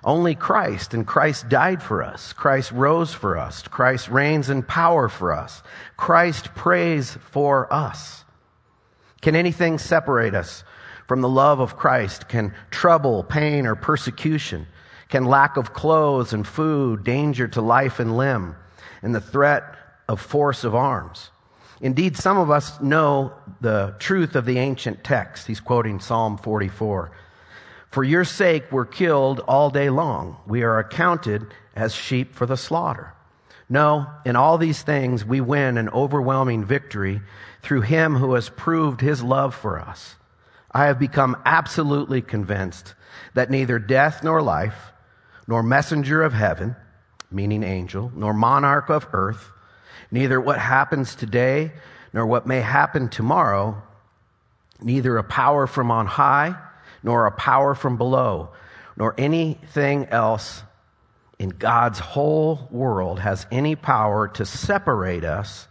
Only 0.04 0.36
Christ, 0.36 0.94
and 0.94 1.04
Christ 1.04 1.48
died 1.48 1.82
for 1.82 2.04
us. 2.04 2.32
Christ 2.32 2.70
rose 2.70 3.12
for 3.12 3.36
us. 3.36 3.62
Christ 3.62 4.08
reigns 4.08 4.48
in 4.48 4.62
power 4.62 5.08
for 5.08 5.32
us. 5.32 5.64
Christ 5.96 6.54
prays 6.54 7.18
for 7.32 7.70
us. 7.72 8.24
Can 9.22 9.34
anything 9.34 9.78
separate 9.78 10.36
us 10.36 10.62
from 11.08 11.22
the 11.22 11.28
love 11.28 11.58
of 11.58 11.76
Christ 11.76 12.28
can 12.28 12.54
trouble, 12.70 13.24
pain, 13.24 13.66
or 13.66 13.74
persecution, 13.74 14.66
can 15.08 15.24
lack 15.24 15.56
of 15.56 15.72
clothes 15.72 16.34
and 16.34 16.46
food, 16.46 17.02
danger 17.02 17.48
to 17.48 17.62
life 17.62 17.98
and 17.98 18.16
limb, 18.16 18.54
and 19.02 19.14
the 19.14 19.20
threat 19.20 19.74
of 20.06 20.20
force 20.20 20.64
of 20.64 20.74
arms. 20.74 21.30
Indeed, 21.80 22.16
some 22.18 22.36
of 22.36 22.50
us 22.50 22.78
know 22.80 23.32
the 23.60 23.94
truth 23.98 24.36
of 24.36 24.44
the 24.44 24.58
ancient 24.58 25.02
text. 25.02 25.46
He's 25.46 25.60
quoting 25.60 25.98
Psalm 25.98 26.36
44. 26.36 27.10
For 27.90 28.04
your 28.04 28.24
sake 28.24 28.70
we're 28.70 28.84
killed 28.84 29.40
all 29.40 29.70
day 29.70 29.88
long. 29.88 30.36
We 30.46 30.62
are 30.62 30.78
accounted 30.78 31.46
as 31.74 31.94
sheep 31.94 32.34
for 32.34 32.44
the 32.44 32.56
slaughter. 32.56 33.14
No, 33.70 34.06
in 34.26 34.36
all 34.36 34.58
these 34.58 34.82
things 34.82 35.24
we 35.24 35.40
win 35.40 35.78
an 35.78 35.88
overwhelming 35.88 36.64
victory 36.64 37.22
through 37.62 37.82
him 37.82 38.16
who 38.16 38.34
has 38.34 38.50
proved 38.50 39.00
his 39.00 39.22
love 39.22 39.54
for 39.54 39.78
us. 39.78 40.16
I 40.70 40.86
have 40.86 40.98
become 40.98 41.36
absolutely 41.44 42.22
convinced 42.22 42.94
that 43.34 43.50
neither 43.50 43.78
death 43.78 44.22
nor 44.22 44.42
life, 44.42 44.92
nor 45.46 45.62
messenger 45.62 46.22
of 46.22 46.32
heaven, 46.32 46.76
meaning 47.30 47.62
angel, 47.62 48.12
nor 48.14 48.34
monarch 48.34 48.90
of 48.90 49.06
earth, 49.12 49.50
neither 50.10 50.40
what 50.40 50.58
happens 50.58 51.14
today 51.14 51.72
nor 52.12 52.26
what 52.26 52.46
may 52.46 52.60
happen 52.60 53.08
tomorrow, 53.08 53.82
neither 54.80 55.16
a 55.16 55.24
power 55.24 55.66
from 55.66 55.90
on 55.90 56.06
high 56.06 56.54
nor 57.02 57.26
a 57.26 57.32
power 57.32 57.74
from 57.74 57.96
below, 57.96 58.50
nor 58.96 59.14
anything 59.18 60.06
else 60.06 60.62
in 61.38 61.50
God's 61.50 62.00
whole 62.00 62.68
world 62.70 63.20
has 63.20 63.46
any 63.52 63.76
power 63.76 64.26
to 64.28 64.44
separate 64.44 65.24
us 65.24 65.68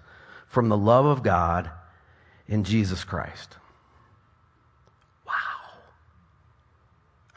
from 0.48 0.70
the 0.70 0.78
love 0.78 1.06
of 1.06 1.24
God 1.24 1.70
in 2.48 2.64
Jesus 2.64 3.04
Christ. 3.04 3.57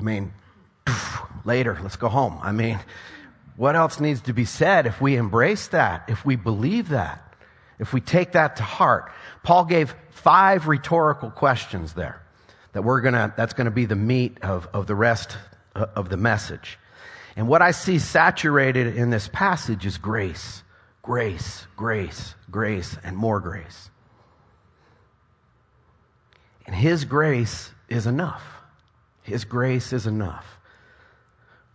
I 0.01 0.03
mean, 0.03 0.33
later, 1.45 1.79
let's 1.83 1.97
go 1.97 2.09
home. 2.09 2.39
I 2.41 2.53
mean, 2.53 2.81
what 3.57 3.77
else 3.77 4.01
needs 4.01 4.23
to 4.23 4.33
be 4.33 4.47
said 4.47 4.87
if 4.87 4.99
we 4.99 5.17
embrace 5.17 5.69
that, 5.69 6.05
if 6.09 6.25
we 6.25 6.37
believe 6.37 6.89
that, 6.89 7.35
if 7.79 7.93
we 7.93 8.01
take 8.01 8.33
that 8.33 8.57
to 8.57 8.63
heart? 8.63 9.13
Paul 9.43 9.67
gave 9.67 9.95
five 10.09 10.69
rhetorical 10.69 11.31
questions 11.31 11.93
there 11.93 12.23
that 12.73 12.81
we're 12.81 13.03
gonna, 13.03 13.35
that's 13.37 13.53
gonna 13.53 13.71
be 13.71 13.85
the 13.85 13.95
meat 13.95 14.39
of, 14.41 14.67
of 14.73 14.87
the 14.87 14.95
rest 14.95 15.37
uh, 15.77 15.85
of 15.95 16.09
the 16.09 16.17
message. 16.17 16.79
And 17.37 17.47
what 17.47 17.61
I 17.61 17.73
see 17.73 17.99
saturated 17.99 18.97
in 18.97 19.11
this 19.11 19.29
passage 19.29 19.85
is 19.85 19.99
grace, 19.99 20.63
grace, 21.03 21.67
grace, 21.77 22.35
grace, 22.51 22.97
and 23.05 23.19
more 23.19 23.39
grace. 23.39 23.91
And 26.65 26.75
His 26.75 27.05
grace 27.05 27.71
is 27.91 28.07
enough. 28.07 28.60
His 29.23 29.45
grace 29.45 29.93
is 29.93 30.07
enough. 30.07 30.59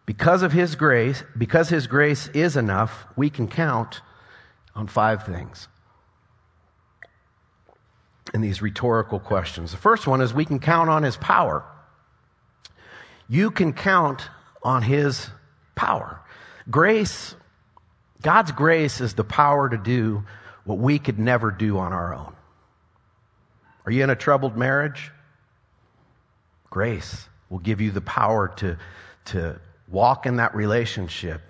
Because 0.06 0.44
of 0.44 0.52
His 0.52 0.76
grace, 0.76 1.24
because 1.38 1.70
His 1.70 1.88
grace 1.88 2.28
is 2.30 2.58
enough, 2.58 3.06
we 3.16 3.30
can 3.30 3.48
count 3.48 4.02
on 4.76 4.88
five 4.88 5.26
things 5.26 5.68
in 8.34 8.42
these 8.42 8.62
rhetorical 8.62 9.20
questions. 9.20 9.72
The 9.72 9.78
first 9.78 10.06
one 10.06 10.22
is 10.22 10.34
we 10.34 10.46
can 10.46 10.60
count 10.60 10.90
on 10.90 11.04
His 11.04 11.18
power. 11.18 11.64
You 13.28 13.52
can 13.52 13.74
count 13.74 14.30
on 14.62 14.84
His 14.84 15.30
power. 15.76 16.22
Grace, 16.70 17.36
God's 18.22 18.52
grace 18.52 19.02
is 19.02 19.14
the 19.14 19.24
power 19.24 19.70
to 19.70 19.78
do 19.78 20.24
what 20.66 20.78
we 20.78 21.00
could 21.00 21.20
never 21.20 21.52
do 21.52 21.78
on 21.78 21.94
our 21.94 22.14
own. 22.14 22.36
Are 23.86 23.92
you 23.92 24.04
in 24.04 24.10
a 24.10 24.16
troubled 24.16 24.58
marriage? 24.58 25.12
Grace 26.70 27.28
will 27.56 27.62
give 27.62 27.80
you 27.80 27.90
the 27.90 28.02
power 28.02 28.50
to, 28.50 28.78
to 29.24 29.58
walk 29.88 30.26
in 30.26 30.36
that 30.36 30.54
relationship 30.54 31.42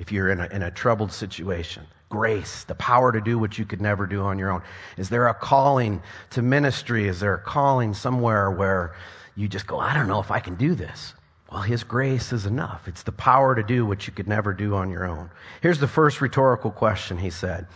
if 0.00 0.10
you're 0.10 0.28
in 0.28 0.40
a, 0.40 0.46
in 0.46 0.62
a 0.62 0.70
troubled 0.72 1.12
situation. 1.12 1.86
Grace, 2.08 2.64
the 2.64 2.74
power 2.74 3.12
to 3.12 3.20
do 3.20 3.38
what 3.38 3.56
you 3.56 3.64
could 3.64 3.80
never 3.80 4.04
do 4.04 4.22
on 4.22 4.36
your 4.36 4.50
own. 4.50 4.62
Is 4.96 5.10
there 5.10 5.28
a 5.28 5.34
calling 5.34 6.02
to 6.30 6.42
ministry? 6.42 7.06
Is 7.06 7.20
there 7.20 7.34
a 7.34 7.38
calling 7.38 7.94
somewhere 7.94 8.50
where 8.50 8.96
you 9.36 9.46
just 9.46 9.68
go, 9.68 9.78
I 9.78 9.94
don't 9.94 10.08
know 10.08 10.18
if 10.18 10.32
I 10.32 10.40
can 10.40 10.56
do 10.56 10.74
this? 10.74 11.14
Well, 11.52 11.62
His 11.62 11.84
grace 11.84 12.32
is 12.32 12.44
enough. 12.44 12.88
It's 12.88 13.04
the 13.04 13.12
power 13.12 13.54
to 13.54 13.62
do 13.62 13.86
what 13.86 14.08
you 14.08 14.12
could 14.12 14.26
never 14.26 14.52
do 14.52 14.74
on 14.74 14.90
your 14.90 15.04
own. 15.04 15.30
Here's 15.60 15.78
the 15.78 15.86
first 15.86 16.20
rhetorical 16.20 16.72
question 16.72 17.16
he 17.16 17.30
said 17.30 17.68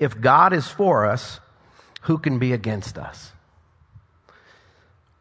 If 0.00 0.20
God 0.20 0.52
is 0.52 0.66
for 0.66 1.06
us, 1.06 1.38
who 2.00 2.18
can 2.18 2.40
be 2.40 2.52
against 2.52 2.98
us? 2.98 3.30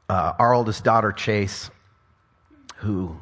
Uh, 0.10 0.34
our 0.40 0.54
oldest 0.54 0.84
daughter, 0.84 1.12
Chase, 1.12 1.70
who 2.78 3.18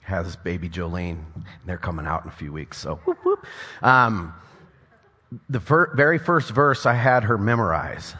has 0.00 0.36
baby 0.36 0.68
Jolene. 0.68 1.24
They're 1.66 1.76
coming 1.76 2.06
out 2.06 2.22
in 2.22 2.28
a 2.28 2.32
few 2.32 2.52
weeks, 2.52 2.78
so 2.78 2.96
whoop, 3.04 3.18
whoop. 3.24 3.44
Um, 3.82 4.34
the 5.50 5.60
fir- 5.60 5.94
very 5.94 6.18
first 6.18 6.50
verse 6.50 6.86
I 6.86 6.94
had 6.94 7.24
her 7.24 7.36
memorize 7.36 8.14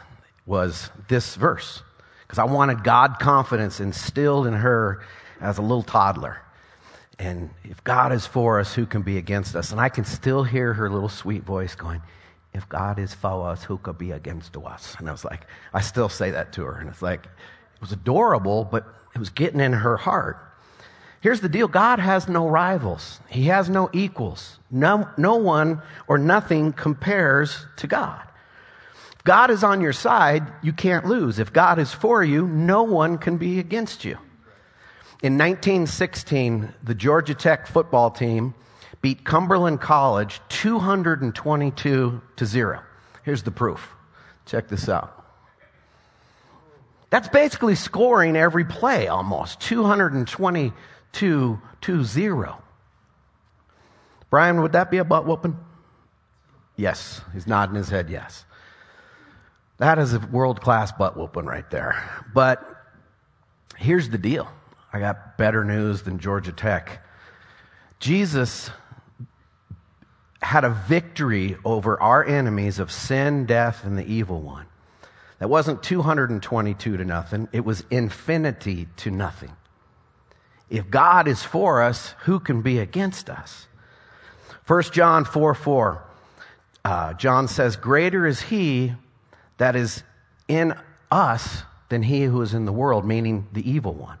was 0.45 0.89
this 1.07 1.35
verse 1.35 1.81
because 2.21 2.39
I 2.39 2.43
wanted 2.43 2.83
God 2.83 3.19
confidence 3.19 3.79
instilled 3.79 4.47
in 4.47 4.53
her 4.53 5.01
as 5.39 5.57
a 5.57 5.61
little 5.61 5.83
toddler. 5.83 6.41
And 7.19 7.49
if 7.63 7.83
God 7.83 8.11
is 8.11 8.25
for 8.25 8.59
us, 8.59 8.73
who 8.73 8.85
can 8.85 9.01
be 9.01 9.17
against 9.17 9.55
us? 9.55 9.71
And 9.71 9.79
I 9.79 9.89
can 9.89 10.05
still 10.05 10.43
hear 10.43 10.73
her 10.73 10.89
little 10.89 11.09
sweet 11.09 11.43
voice 11.43 11.73
going, 11.73 12.01
If 12.53 12.67
God 12.69 12.99
is 12.99 13.13
for 13.13 13.49
us, 13.49 13.63
who 13.63 13.77
could 13.77 13.97
be 13.97 14.11
against 14.11 14.55
us? 14.57 14.95
And 14.99 15.07
I 15.07 15.11
was 15.11 15.25
like, 15.25 15.47
I 15.73 15.81
still 15.81 16.09
say 16.09 16.31
that 16.31 16.53
to 16.53 16.63
her. 16.63 16.77
And 16.77 16.89
it's 16.89 17.01
like, 17.01 17.27
was 17.81 17.91
adorable, 17.91 18.63
but 18.65 18.85
it 19.13 19.19
was 19.19 19.29
getting 19.29 19.59
in 19.59 19.73
her 19.73 19.97
heart. 19.97 20.37
Here's 21.21 21.41
the 21.41 21.49
deal 21.49 21.67
God 21.67 21.99
has 21.99 22.27
no 22.27 22.47
rivals, 22.47 23.19
He 23.29 23.45
has 23.45 23.69
no 23.69 23.89
equals. 23.93 24.59
No, 24.69 25.09
no 25.17 25.35
one 25.35 25.81
or 26.07 26.17
nothing 26.17 26.73
compares 26.73 27.65
to 27.77 27.87
God. 27.87 28.21
If 29.15 29.23
God 29.23 29.49
is 29.49 29.63
on 29.63 29.79
your 29.81 29.93
side, 29.93 30.43
you 30.61 30.73
can't 30.73 31.05
lose. 31.05 31.39
If 31.39 31.53
God 31.53 31.79
is 31.79 31.93
for 31.93 32.21
you, 32.23 32.45
no 32.45 32.83
one 32.83 33.17
can 33.17 33.37
be 33.37 33.59
against 33.59 34.03
you. 34.03 34.17
In 35.23 35.33
1916, 35.33 36.73
the 36.83 36.93
Georgia 36.93 37.33
Tech 37.33 37.65
football 37.65 38.11
team 38.11 38.53
beat 39.01 39.23
Cumberland 39.23 39.79
College 39.79 40.41
222 40.49 42.21
to 42.35 42.45
0. 42.45 42.81
Here's 43.23 43.43
the 43.43 43.51
proof. 43.51 43.95
Check 44.45 44.67
this 44.67 44.89
out. 44.89 45.16
That's 47.09 47.29
basically 47.29 47.75
scoring 47.75 48.35
every 48.35 48.65
play 48.65 49.07
almost 49.07 49.61
222 49.61 51.61
to 51.81 52.03
0. 52.03 52.63
Brian, 54.29 54.61
would 54.61 54.73
that 54.73 54.91
be 54.91 54.97
a 54.97 55.05
butt 55.05 55.25
whooping? 55.25 55.57
Yes. 56.75 57.21
He's 57.33 57.47
nodding 57.47 57.75
his 57.75 57.89
head, 57.89 58.09
yes. 58.09 58.43
That 59.77 59.99
is 59.99 60.13
a 60.13 60.19
world 60.19 60.61
class 60.61 60.91
butt 60.91 61.15
whooping 61.15 61.45
right 61.45 61.69
there. 61.69 62.25
But 62.33 62.65
here's 63.77 64.09
the 64.09 64.17
deal 64.17 64.49
I 64.91 64.99
got 64.99 65.37
better 65.37 65.63
news 65.63 66.01
than 66.01 66.19
Georgia 66.19 66.51
Tech. 66.51 67.05
Jesus 67.99 68.69
had 70.41 70.63
a 70.63 70.69
victory 70.69 71.57
over 71.65 72.01
our 72.01 72.23
enemies 72.23 72.79
of 72.79 72.91
sin, 72.91 73.45
death, 73.45 73.85
and 73.85 73.97
the 73.97 74.05
evil 74.05 74.41
one. 74.41 74.65
That 75.39 75.49
wasn't 75.49 75.83
222 75.83 76.97
to 76.97 77.05
nothing, 77.05 77.47
it 77.51 77.63
was 77.63 77.83
infinity 77.89 78.87
to 78.97 79.11
nothing. 79.11 79.55
If 80.69 80.89
God 80.89 81.27
is 81.27 81.43
for 81.43 81.81
us, 81.81 82.13
who 82.23 82.39
can 82.39 82.61
be 82.61 82.79
against 82.79 83.29
us? 83.29 83.67
1 84.65 84.83
John 84.91 85.23
4 85.23 85.53
4, 85.53 86.03
uh, 86.83 87.13
John 87.13 87.47
says, 87.47 87.77
Greater 87.77 88.25
is 88.25 88.41
he 88.41 88.93
that 89.57 89.75
is 89.75 90.03
in 90.47 90.73
us 91.09 91.63
than 91.89 92.03
he 92.03 92.23
who 92.23 92.41
is 92.41 92.53
in 92.53 92.65
the 92.65 92.73
world, 92.73 93.05
meaning 93.05 93.47
the 93.53 93.69
evil 93.69 93.93
one. 93.93 94.17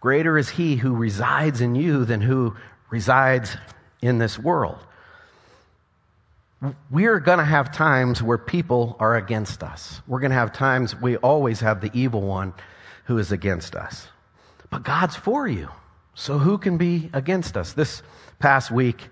Greater 0.00 0.36
is 0.36 0.48
he 0.48 0.76
who 0.76 0.94
resides 0.94 1.60
in 1.60 1.76
you 1.76 2.04
than 2.04 2.20
who 2.20 2.56
resides 2.90 3.56
in 4.00 4.18
this 4.18 4.36
world. 4.36 4.78
We're 6.90 7.18
going 7.18 7.38
to 7.38 7.44
have 7.44 7.72
times 7.72 8.22
where 8.22 8.38
people 8.38 8.96
are 9.00 9.16
against 9.16 9.62
us. 9.64 10.00
We're 10.06 10.20
going 10.20 10.30
to 10.30 10.36
have 10.36 10.52
times 10.52 10.94
we 10.94 11.16
always 11.16 11.60
have 11.60 11.80
the 11.80 11.90
evil 11.92 12.20
one 12.22 12.54
who 13.04 13.18
is 13.18 13.32
against 13.32 13.74
us. 13.74 14.06
But 14.70 14.84
God's 14.84 15.16
for 15.16 15.48
you. 15.48 15.68
So 16.14 16.38
who 16.38 16.58
can 16.58 16.78
be 16.78 17.10
against 17.12 17.56
us? 17.56 17.72
This 17.72 18.02
past 18.38 18.70
week, 18.70 19.08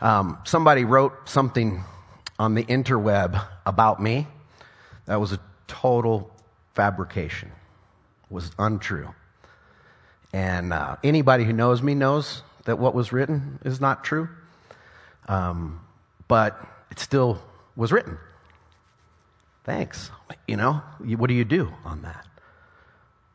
um, 0.00 0.38
somebody 0.44 0.84
wrote 0.84 1.28
something 1.28 1.82
on 2.38 2.54
the 2.54 2.64
interweb 2.64 3.42
about 3.64 4.02
me 4.02 4.26
that 5.06 5.18
was 5.20 5.32
a 5.32 5.40
total 5.66 6.30
fabrication, 6.74 7.50
was 8.28 8.50
untrue. 8.58 9.14
And 10.32 10.74
uh, 10.74 10.96
anybody 11.02 11.44
who 11.44 11.52
knows 11.54 11.80
me 11.80 11.94
knows 11.94 12.42
that 12.64 12.78
what 12.78 12.94
was 12.94 13.12
written 13.12 13.60
is 13.64 13.80
not 13.80 14.04
true. 14.04 14.28
Um, 15.28 15.80
but 16.28 16.60
it 16.90 16.98
still 16.98 17.42
was 17.76 17.92
written. 17.92 18.18
Thanks. 19.64 20.10
You 20.46 20.56
know, 20.56 20.82
what 21.00 21.28
do 21.28 21.34
you 21.34 21.44
do 21.44 21.72
on 21.84 22.02
that? 22.02 22.26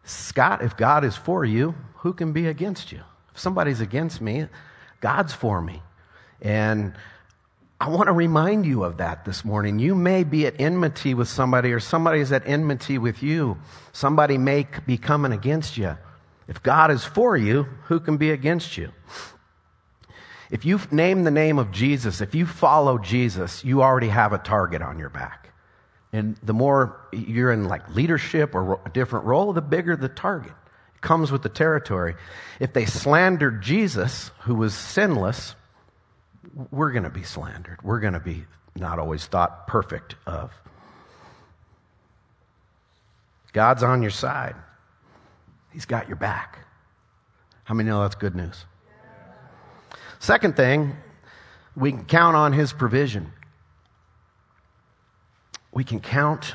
Scott, 0.03 0.63
if 0.63 0.75
God 0.77 1.03
is 1.03 1.15
for 1.15 1.45
you, 1.45 1.75
who 1.97 2.13
can 2.13 2.33
be 2.33 2.47
against 2.47 2.91
you? 2.91 3.01
If 3.33 3.39
somebody's 3.39 3.81
against 3.81 4.21
me, 4.21 4.47
God's 4.99 5.33
for 5.33 5.61
me. 5.61 5.81
And 6.41 6.93
I 7.79 7.89
want 7.89 8.07
to 8.07 8.13
remind 8.13 8.65
you 8.65 8.83
of 8.83 8.97
that 8.97 9.25
this 9.25 9.43
morning. 9.43 9.79
You 9.79 9.95
may 9.95 10.23
be 10.23 10.45
at 10.47 10.59
enmity 10.59 11.13
with 11.13 11.27
somebody, 11.27 11.71
or 11.71 11.79
somebody 11.79 12.19
is 12.19 12.31
at 12.31 12.47
enmity 12.47 12.97
with 12.97 13.21
you. 13.23 13.57
Somebody 13.91 14.37
may 14.37 14.67
be 14.85 14.97
coming 14.97 15.31
against 15.31 15.77
you. 15.77 15.97
If 16.47 16.61
God 16.63 16.91
is 16.91 17.03
for 17.03 17.37
you, 17.37 17.63
who 17.85 17.99
can 17.99 18.17
be 18.17 18.31
against 18.31 18.77
you? 18.77 18.91
If 20.51 20.65
you 20.65 20.79
name 20.91 21.23
the 21.23 21.31
name 21.31 21.57
of 21.57 21.71
Jesus, 21.71 22.19
if 22.19 22.35
you 22.35 22.45
follow 22.45 22.97
Jesus, 22.97 23.63
you 23.63 23.81
already 23.81 24.09
have 24.09 24.33
a 24.33 24.37
target 24.37 24.81
on 24.81 24.99
your 24.99 25.09
back. 25.09 25.53
And 26.11 26.35
the 26.43 26.53
more 26.53 26.99
you're 27.13 27.53
in 27.53 27.69
like 27.69 27.95
leadership 27.95 28.53
or 28.53 28.81
a 28.85 28.89
different 28.89 29.25
role, 29.25 29.53
the 29.53 29.61
bigger 29.61 29.95
the 29.95 30.09
target. 30.09 30.51
It 30.95 31.01
comes 31.01 31.31
with 31.31 31.41
the 31.41 31.49
territory. 31.49 32.15
If 32.59 32.73
they 32.73 32.85
slandered 32.85 33.61
Jesus, 33.61 34.31
who 34.41 34.55
was 34.55 34.73
sinless, 34.73 35.55
we're 36.69 36.91
going 36.91 37.03
to 37.03 37.09
be 37.09 37.23
slandered. 37.23 37.81
We're 37.81 38.01
going 38.01 38.13
to 38.13 38.19
be 38.19 38.43
not 38.75 38.99
always 38.99 39.25
thought 39.25 39.67
perfect 39.67 40.15
of. 40.25 40.51
God's 43.53 43.83
on 43.83 44.01
your 44.01 44.11
side. 44.11 44.55
He's 45.71 45.85
got 45.85 46.09
your 46.09 46.17
back. 46.17 46.59
How 47.63 47.73
many 47.73 47.87
know 47.87 48.01
that's 48.01 48.15
good 48.15 48.35
news? 48.35 48.65
Second 50.21 50.55
thing, 50.55 50.95
we 51.75 51.91
can 51.91 52.05
count 52.05 52.35
on 52.35 52.53
His 52.53 52.73
provision. 52.73 53.33
We 55.71 55.83
can 55.83 55.99
count 55.99 56.53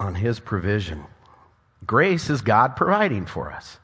on 0.00 0.14
His 0.14 0.40
provision. 0.40 1.04
Grace 1.86 2.30
is 2.30 2.40
God 2.40 2.76
providing 2.76 3.26
for 3.26 3.52
us. 3.52 3.78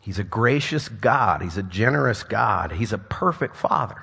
He's 0.00 0.18
a 0.18 0.24
gracious 0.24 0.88
God. 0.88 1.42
He's 1.42 1.58
a 1.58 1.62
generous 1.62 2.22
God. 2.22 2.72
He's 2.72 2.94
a 2.94 2.98
perfect 2.98 3.56
Father. 3.56 4.02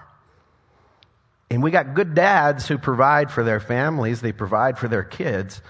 And 1.50 1.64
we 1.64 1.72
got 1.72 1.96
good 1.96 2.14
dads 2.14 2.68
who 2.68 2.78
provide 2.78 3.32
for 3.32 3.44
their 3.44 3.60
families, 3.60 4.22
they 4.22 4.32
provide 4.32 4.78
for 4.78 4.88
their 4.88 5.04
kids 5.04 5.64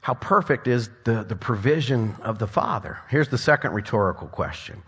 how 0.00 0.14
perfect 0.14 0.66
is 0.66 0.88
the, 1.04 1.24
the 1.24 1.36
provision 1.36 2.16
of 2.22 2.38
the 2.38 2.46
Father? 2.46 3.00
Here's 3.10 3.28
the 3.28 3.36
second 3.36 3.74
rhetorical 3.74 4.28
question. 4.28 4.82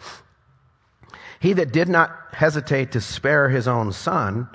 He 1.41 1.53
that 1.55 1.73
did 1.73 1.89
not 1.89 2.11
hesitate 2.33 2.93
to 2.93 3.01
spare 3.01 3.49
his 3.49 3.69
own 3.69 3.93
son, 3.93 4.49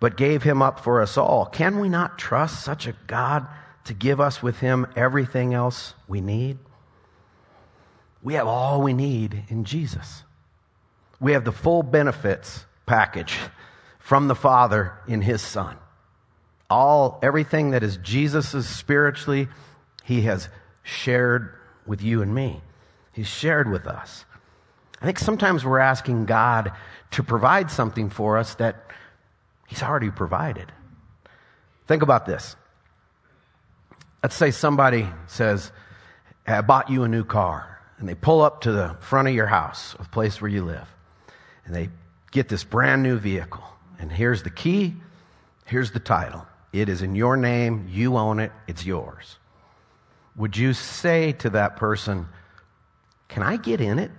but 0.00 0.16
gave 0.16 0.42
him 0.42 0.62
up 0.62 0.80
for 0.80 1.02
us 1.02 1.16
all, 1.16 1.46
can 1.46 1.80
we 1.80 1.88
not 1.88 2.18
trust 2.18 2.64
such 2.64 2.86
a 2.86 2.94
God 3.06 3.46
to 3.84 3.94
give 3.94 4.20
us 4.20 4.42
with 4.42 4.60
him 4.60 4.86
everything 4.94 5.54
else 5.54 5.94
we 6.06 6.20
need? 6.20 6.58
We 8.22 8.34
have 8.34 8.46
all 8.46 8.82
we 8.82 8.92
need 8.92 9.44
in 9.48 9.64
Jesus. 9.64 10.22
We 11.20 11.32
have 11.32 11.44
the 11.44 11.52
full 11.52 11.82
benefits 11.82 12.64
package 12.86 13.36
from 13.98 14.28
the 14.28 14.34
Father 14.34 14.92
in 15.06 15.20
his 15.22 15.42
Son. 15.42 15.76
All, 16.70 17.18
everything 17.22 17.70
that 17.70 17.82
is 17.82 17.96
Jesus's 17.98 18.68
spiritually 18.68 19.48
he 20.04 20.22
has 20.22 20.48
shared 20.82 21.54
with 21.86 22.02
you 22.02 22.22
and 22.22 22.34
me. 22.34 22.60
He's 23.12 23.26
shared 23.26 23.70
with 23.70 23.86
us. 23.86 24.24
I 25.00 25.06
think 25.06 25.18
sometimes 25.18 25.64
we're 25.64 25.78
asking 25.78 26.26
God 26.26 26.72
to 27.12 27.22
provide 27.22 27.70
something 27.70 28.10
for 28.10 28.38
us 28.38 28.54
that 28.56 28.84
He's 29.66 29.82
already 29.82 30.10
provided. 30.10 30.72
Think 31.86 32.02
about 32.02 32.26
this. 32.26 32.56
Let's 34.22 34.34
say 34.34 34.50
somebody 34.50 35.06
says, 35.26 35.70
I 36.46 36.60
bought 36.62 36.90
you 36.90 37.04
a 37.04 37.08
new 37.08 37.24
car, 37.24 37.80
and 37.98 38.08
they 38.08 38.14
pull 38.14 38.40
up 38.40 38.62
to 38.62 38.72
the 38.72 38.96
front 39.00 39.28
of 39.28 39.34
your 39.34 39.46
house, 39.46 39.94
the 39.98 40.04
place 40.04 40.40
where 40.40 40.50
you 40.50 40.64
live, 40.64 40.88
and 41.64 41.74
they 41.74 41.90
get 42.30 42.48
this 42.48 42.64
brand 42.64 43.02
new 43.02 43.18
vehicle. 43.18 43.64
And 43.98 44.10
here's 44.10 44.42
the 44.42 44.50
key, 44.50 44.94
here's 45.66 45.92
the 45.92 46.00
title. 46.00 46.46
It 46.72 46.88
is 46.88 47.02
in 47.02 47.14
your 47.14 47.36
name, 47.36 47.88
you 47.90 48.16
own 48.16 48.40
it, 48.40 48.52
it's 48.66 48.84
yours 48.84 49.38
would 50.38 50.56
you 50.56 50.72
say 50.72 51.32
to 51.32 51.50
that 51.50 51.76
person, 51.76 52.28
Can 53.28 53.42
I 53.42 53.56
get 53.58 53.82
in 53.82 53.98
it? 53.98 54.10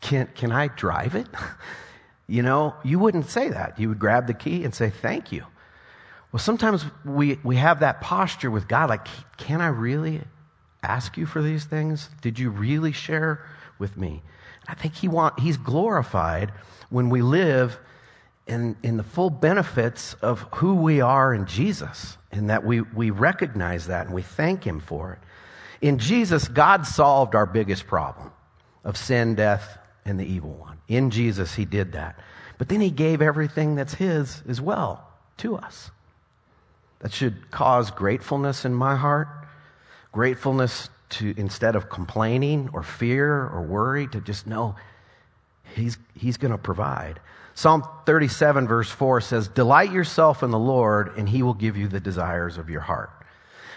Can, 0.00 0.28
can 0.34 0.52
I 0.52 0.68
drive 0.68 1.14
it? 1.14 1.26
you 2.26 2.42
know, 2.42 2.74
you 2.84 2.98
wouldn't 2.98 3.28
say 3.28 3.48
that. 3.48 3.78
You 3.78 3.88
would 3.88 3.98
grab 3.98 4.26
the 4.26 4.34
key 4.34 4.64
and 4.64 4.74
say, 4.74 4.90
Thank 4.90 5.32
you. 5.32 5.44
Well, 6.32 6.40
sometimes 6.40 6.84
we, 7.04 7.38
we 7.42 7.56
have 7.56 7.80
that 7.80 8.00
posture 8.00 8.50
with 8.50 8.68
God 8.68 8.88
like, 8.88 9.06
Can 9.36 9.60
I 9.60 9.68
really 9.68 10.22
ask 10.82 11.16
you 11.16 11.26
for 11.26 11.42
these 11.42 11.64
things? 11.64 12.08
Did 12.22 12.38
you 12.38 12.50
really 12.50 12.92
share 12.92 13.44
with 13.78 13.96
me? 13.96 14.22
I 14.68 14.74
think 14.74 14.94
he 14.94 15.08
want, 15.08 15.40
He's 15.40 15.56
glorified 15.56 16.52
when 16.90 17.10
we 17.10 17.22
live 17.22 17.78
in, 18.46 18.76
in 18.82 18.96
the 18.96 19.02
full 19.02 19.30
benefits 19.30 20.14
of 20.14 20.40
who 20.54 20.74
we 20.74 21.00
are 21.00 21.32
in 21.32 21.46
Jesus, 21.46 22.16
and 22.32 22.50
that 22.50 22.64
we, 22.64 22.80
we 22.80 23.10
recognize 23.10 23.86
that 23.86 24.06
and 24.06 24.14
we 24.14 24.22
thank 24.22 24.64
Him 24.64 24.80
for 24.80 25.12
it. 25.12 25.18
In 25.80 25.98
Jesus, 25.98 26.48
God 26.48 26.86
solved 26.86 27.34
our 27.34 27.46
biggest 27.46 27.86
problem 27.86 28.32
of 28.84 28.96
sin, 28.96 29.34
death, 29.34 29.78
and 30.04 30.18
the 30.18 30.24
evil 30.24 30.50
one. 30.50 30.78
In 30.88 31.10
Jesus, 31.10 31.54
He 31.54 31.64
did 31.64 31.92
that. 31.92 32.18
But 32.58 32.68
then 32.68 32.80
He 32.80 32.90
gave 32.90 33.22
everything 33.22 33.74
that's 33.74 33.94
His 33.94 34.42
as 34.48 34.60
well 34.60 35.06
to 35.38 35.56
us. 35.56 35.90
That 37.00 37.12
should 37.12 37.50
cause 37.50 37.90
gratefulness 37.90 38.64
in 38.64 38.74
my 38.74 38.96
heart, 38.96 39.28
gratefulness 40.12 40.90
to, 41.10 41.34
instead 41.36 41.74
of 41.76 41.88
complaining 41.88 42.70
or 42.72 42.82
fear 42.82 43.46
or 43.46 43.62
worry, 43.62 44.06
to 44.08 44.20
just 44.20 44.46
know 44.46 44.76
He's, 45.74 45.98
he's 46.14 46.36
going 46.36 46.52
to 46.52 46.58
provide. 46.58 47.20
Psalm 47.54 47.86
37, 48.06 48.66
verse 48.66 48.90
4 48.90 49.20
says, 49.20 49.48
Delight 49.48 49.92
yourself 49.92 50.42
in 50.42 50.50
the 50.50 50.58
Lord, 50.58 51.16
and 51.16 51.28
he 51.28 51.42
will 51.42 51.54
give 51.54 51.76
you 51.76 51.88
the 51.88 52.00
desires 52.00 52.58
of 52.58 52.70
your 52.70 52.80
heart. 52.80 53.10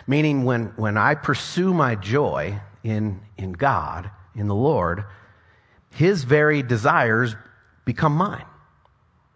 Meaning, 0.07 0.43
when, 0.43 0.67
when 0.75 0.97
I 0.97 1.15
pursue 1.15 1.73
my 1.73 1.95
joy 1.95 2.59
in, 2.83 3.21
in 3.37 3.53
God, 3.53 4.09
in 4.35 4.47
the 4.47 4.55
Lord, 4.55 5.05
his 5.93 6.23
very 6.23 6.63
desires 6.63 7.35
become 7.85 8.15
mine. 8.15 8.45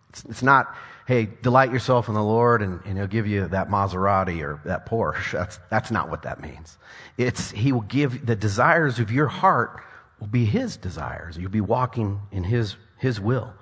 It's, 0.10 0.26
it's 0.26 0.44
not, 0.44 0.76
hey, 1.08 1.30
delight 1.42 1.72
yourself 1.72 2.08
in 2.08 2.14
the 2.14 2.24
Lord 2.24 2.62
and, 2.62 2.80
and 2.86 2.98
he'll 2.98 3.08
give 3.08 3.28
you 3.28 3.48
that 3.48 3.70
Maserati 3.70 4.42
or 4.42 4.62
that 4.66 4.86
Porsche. 4.86 5.32
That's, 5.32 5.60
that's 5.70 5.92
not 5.92 6.10
what 6.10 6.24
that 6.24 6.42
means. 6.42 6.78
It's, 7.18 7.52
he 7.52 7.72
will 7.72 7.82
give 7.82 8.26
the 8.26 8.36
desires 8.36 9.00
of 9.00 9.12
your 9.12 9.28
heart 9.28 9.82
will 10.20 10.28
be 10.28 10.46
his 10.46 10.78
desires. 10.78 11.38
You'll 11.38 11.52
be 11.52 11.62
walking 11.62 12.20
in 12.32 12.44
his, 12.44 12.76
his 12.98 13.20
will. 13.20 13.54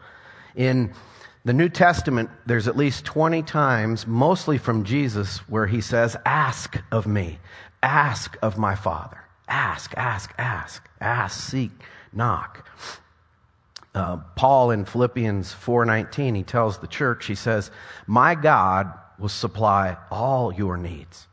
In 0.55 0.93
the 1.43 1.53
New 1.53 1.69
Testament, 1.69 2.29
there's 2.45 2.67
at 2.67 2.77
least 2.77 3.05
20 3.05 3.43
times, 3.43 4.07
mostly 4.07 4.57
from 4.57 4.83
Jesus, 4.83 5.39
where 5.49 5.67
he 5.67 5.81
says, 5.81 6.15
Ask 6.25 6.81
of 6.91 7.05
me, 7.05 7.39
ask 7.83 8.37
of 8.41 8.57
my 8.57 8.75
Father. 8.75 9.24
Ask, 9.47 9.93
ask, 9.95 10.33
ask, 10.37 10.87
ask, 10.99 11.49
seek, 11.49 11.71
knock. 12.11 12.67
Uh, 13.93 14.17
Paul 14.35 14.71
in 14.71 14.85
Philippians 14.85 15.53
4:19, 15.53 16.35
he 16.35 16.43
tells 16.43 16.79
the 16.79 16.87
church, 16.87 17.25
he 17.27 17.35
says, 17.35 17.71
"My 18.07 18.35
God 18.35 18.91
will 19.17 19.29
supply 19.29 19.97
all 20.11 20.53
your 20.53 20.77
needs." 20.77 21.27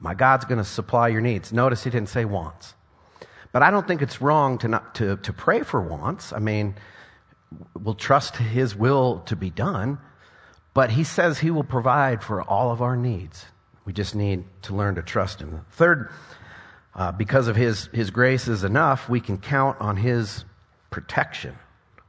My 0.00 0.14
God's 0.14 0.44
going 0.44 0.58
to 0.58 0.64
supply 0.64 1.08
your 1.08 1.20
needs. 1.20 1.52
Notice 1.52 1.84
he 1.84 1.90
didn't 1.90 2.08
say 2.08 2.24
wants. 2.24 2.74
But 3.52 3.62
I 3.62 3.70
don't 3.70 3.86
think 3.86 4.02
it's 4.02 4.20
wrong 4.20 4.58
to, 4.58 4.68
not, 4.68 4.94
to, 4.96 5.16
to 5.16 5.32
pray 5.32 5.62
for 5.62 5.80
wants. 5.80 6.32
I 6.32 6.38
mean, 6.38 6.74
we'll 7.74 7.94
trust 7.94 8.36
His 8.36 8.76
will 8.76 9.20
to 9.26 9.36
be 9.36 9.50
done, 9.50 9.98
but 10.74 10.90
He 10.90 11.04
says 11.04 11.38
He 11.38 11.50
will 11.50 11.64
provide 11.64 12.22
for 12.22 12.42
all 12.42 12.70
of 12.70 12.82
our 12.82 12.96
needs. 12.96 13.46
We 13.84 13.92
just 13.92 14.14
need 14.14 14.44
to 14.62 14.74
learn 14.74 14.96
to 14.96 15.02
trust 15.02 15.40
Him. 15.40 15.64
Third, 15.70 16.10
uh, 16.98 17.12
because 17.12 17.48
of 17.48 17.56
His, 17.56 17.86
His 17.94 18.10
grace 18.10 18.46
is 18.46 18.64
enough, 18.64 19.08
we 19.08 19.20
can 19.20 19.38
count 19.38 19.80
on 19.80 19.96
His 19.96 20.44
protection. 20.90 21.56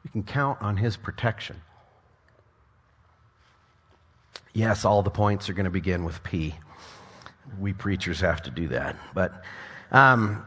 We 0.03 0.09
can 0.09 0.23
count 0.23 0.61
on 0.61 0.75
His 0.75 0.97
protection. 0.97 1.61
Yes, 4.53 4.83
all 4.83 5.03
the 5.03 5.09
points 5.09 5.47
are 5.49 5.53
going 5.53 5.63
to 5.63 5.69
begin 5.69 6.03
with 6.03 6.21
P. 6.23 6.55
We 7.57 7.71
preachers 7.71 8.19
have 8.19 8.41
to 8.43 8.51
do 8.51 8.67
that. 8.69 8.97
But 9.13 9.43
um, 9.91 10.43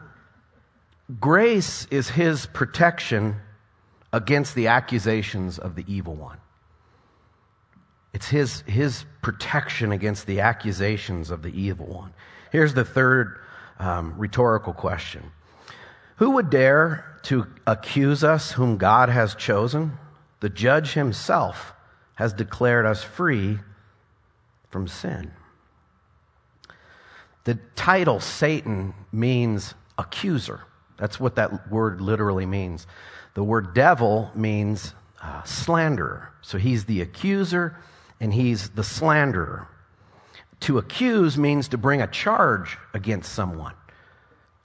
Grace 1.20 1.86
is 1.90 2.08
his 2.08 2.46
protection 2.46 3.36
against 4.12 4.54
the 4.54 4.68
accusations 4.68 5.58
of 5.58 5.74
the 5.74 5.84
evil 5.86 6.14
one. 6.14 6.38
It's 8.12 8.28
his, 8.28 8.60
his 8.62 9.04
protection 9.22 9.90
against 9.92 10.26
the 10.26 10.40
accusations 10.40 11.30
of 11.30 11.42
the 11.42 11.48
evil 11.48 11.86
one. 11.86 12.12
Here's 12.50 12.74
the 12.74 12.84
third 12.84 13.38
um, 13.82 14.14
rhetorical 14.16 14.72
question 14.72 15.30
Who 16.16 16.30
would 16.32 16.50
dare 16.50 17.04
to 17.24 17.46
accuse 17.66 18.24
us 18.24 18.52
whom 18.52 18.76
God 18.76 19.08
has 19.08 19.34
chosen? 19.34 19.98
The 20.40 20.48
judge 20.48 20.94
himself 20.94 21.72
has 22.14 22.32
declared 22.32 22.86
us 22.86 23.02
free 23.02 23.58
from 24.70 24.88
sin. 24.88 25.32
The 27.44 27.58
title 27.74 28.20
Satan 28.20 28.94
means 29.12 29.74
accuser. 29.98 30.60
That's 30.96 31.18
what 31.18 31.34
that 31.36 31.70
word 31.70 32.00
literally 32.00 32.46
means. 32.46 32.86
The 33.34 33.42
word 33.42 33.74
devil 33.74 34.30
means 34.34 34.94
uh, 35.20 35.42
slanderer. 35.42 36.32
So 36.42 36.58
he's 36.58 36.84
the 36.84 37.00
accuser 37.00 37.76
and 38.20 38.32
he's 38.32 38.70
the 38.70 38.84
slanderer. 38.84 39.68
To 40.62 40.78
accuse 40.78 41.36
means 41.36 41.66
to 41.68 41.76
bring 41.76 42.02
a 42.02 42.06
charge 42.06 42.78
against 42.94 43.32
someone. 43.32 43.74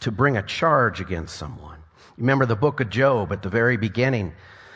To 0.01 0.11
bring 0.11 0.37
a 0.37 0.43
charge 0.43 1.01
against 1.01 1.35
someone. 1.35 1.79
Remember 2.19 2.45
the 2.45 2.55
book 2.55 2.79
of 2.79 2.91
Job 2.91 3.31
at 3.31 3.41
the 3.41 3.49
very 3.49 3.77
beginning. 3.77 4.33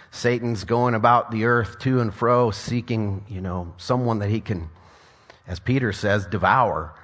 Satan's 0.09 0.63
going 0.63 0.95
about 0.95 1.29
the 1.29 1.45
earth 1.45 1.77
to 1.81 1.99
and 2.01 2.11
fro 2.11 2.49
seeking, 2.49 3.23
you 3.29 3.39
know, 3.39 3.71
someone 3.77 4.17
that 4.17 4.29
he 4.29 4.41
can, 4.41 4.69
as 5.45 5.59
Peter 5.59 5.93
says, 5.93 6.25
devour. 6.25 6.95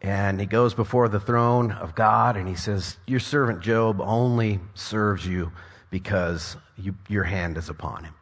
And 0.00 0.38
he 0.38 0.46
goes 0.46 0.72
before 0.72 1.08
the 1.08 1.18
throne 1.18 1.72
of 1.72 1.96
God 1.96 2.36
and 2.36 2.46
he 2.48 2.54
says, 2.54 2.98
Your 3.04 3.18
servant 3.18 3.62
Job 3.62 4.00
only 4.00 4.60
serves 4.74 5.26
you 5.26 5.50
because 5.90 6.56
you, 6.78 6.94
your 7.08 7.24
hand 7.24 7.58
is 7.58 7.68
upon 7.68 8.04
him. 8.04 8.14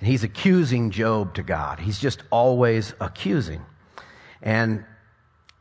And 0.00 0.08
he's 0.08 0.24
accusing 0.24 0.90
Job 0.90 1.34
to 1.34 1.42
God. 1.42 1.78
He's 1.78 1.98
just 1.98 2.22
always 2.30 2.94
accusing. 3.02 3.66
And 4.42 4.84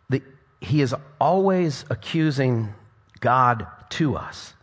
the, 0.09 0.21
he 0.61 0.81
is 0.81 0.95
always 1.19 1.85
accusing 1.89 2.73
God 3.19 3.67
to 3.91 4.15
us. 4.15 4.53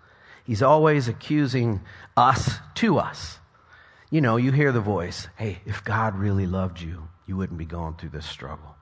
He's 0.45 0.63
always 0.63 1.09
accusing 1.09 1.81
us 2.17 2.59
to 2.77 2.99
us. 2.99 3.39
You 4.11 4.21
know, 4.21 4.37
you 4.37 4.53
hear 4.53 4.73
the 4.73 4.81
voice 4.81 5.29
hey, 5.37 5.61
if 5.67 5.83
God 5.83 6.17
really 6.17 6.47
loved 6.47 6.81
you, 6.81 7.09
you 7.27 7.37
wouldn't 7.37 7.59
be 7.59 7.65
going 7.65 7.95
through 7.95 8.11
this 8.11 8.27
struggle. 8.27 8.77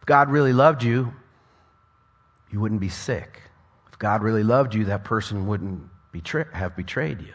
If 0.00 0.06
God 0.06 0.30
really 0.30 0.52
loved 0.52 0.82
you, 0.82 1.14
you 2.50 2.60
wouldn't 2.60 2.80
be 2.80 2.88
sick. 2.88 3.40
If 3.90 3.98
God 3.98 4.22
really 4.22 4.44
loved 4.44 4.74
you, 4.74 4.84
that 4.86 5.04
person 5.04 5.46
wouldn't 5.46 5.82
betray, 6.12 6.44
have 6.52 6.76
betrayed 6.76 7.20
you. 7.22 7.34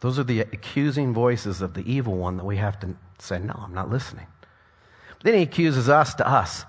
Those 0.00 0.18
are 0.18 0.24
the 0.24 0.40
accusing 0.40 1.12
voices 1.12 1.62
of 1.62 1.74
the 1.74 1.90
evil 1.90 2.16
one 2.16 2.36
that 2.36 2.44
we 2.44 2.58
have 2.58 2.78
to 2.80 2.96
say, 3.18 3.38
No, 3.38 3.58
I'm 3.58 3.74
not 3.74 3.90
listening. 3.90 4.26
Then 5.24 5.34
he 5.34 5.42
accuses 5.42 5.88
us 5.88 6.14
to 6.16 6.28
us. 6.28 6.64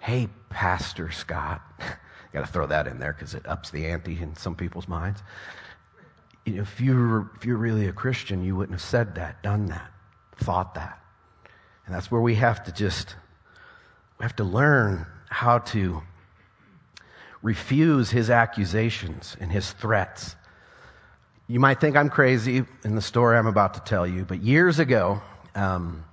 Hey, 0.00 0.28
Pastor 0.48 1.12
Scott. 1.12 1.62
Got 2.32 2.46
to 2.46 2.46
throw 2.46 2.66
that 2.66 2.86
in 2.86 2.98
there 2.98 3.12
because 3.12 3.34
it 3.34 3.46
ups 3.46 3.70
the 3.70 3.86
ante 3.86 4.20
in 4.20 4.34
some 4.34 4.56
people's 4.56 4.88
minds. 4.88 5.22
If 6.46 6.80
you're, 6.80 7.30
if 7.36 7.44
you're 7.44 7.58
really 7.58 7.88
a 7.88 7.92
Christian, 7.92 8.42
you 8.42 8.56
wouldn't 8.56 8.80
have 8.80 8.88
said 8.88 9.14
that, 9.16 9.42
done 9.42 9.66
that, 9.66 9.92
thought 10.36 10.74
that. 10.74 10.98
And 11.84 11.94
that's 11.94 12.10
where 12.10 12.22
we 12.22 12.36
have 12.36 12.64
to 12.64 12.72
just, 12.72 13.16
we 14.18 14.22
have 14.24 14.34
to 14.36 14.44
learn 14.44 15.06
how 15.28 15.58
to 15.58 16.02
refuse 17.42 18.10
his 18.10 18.30
accusations 18.30 19.36
and 19.40 19.52
his 19.52 19.72
threats. 19.72 20.36
You 21.48 21.60
might 21.60 21.80
think 21.80 21.96
I'm 21.96 22.08
crazy 22.08 22.64
in 22.82 22.94
the 22.94 23.02
story 23.02 23.36
I'm 23.36 23.46
about 23.46 23.74
to 23.74 23.80
tell 23.80 24.06
you, 24.06 24.24
but 24.24 24.40
years 24.40 24.78
ago, 24.78 25.20
um, 25.54 26.04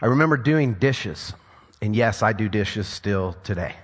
I 0.00 0.06
remember 0.06 0.36
doing 0.36 0.74
dishes. 0.74 1.32
And 1.80 1.94
yes, 1.94 2.22
I 2.22 2.32
do 2.32 2.48
dishes 2.48 2.86
still 2.86 3.36
today. 3.44 3.74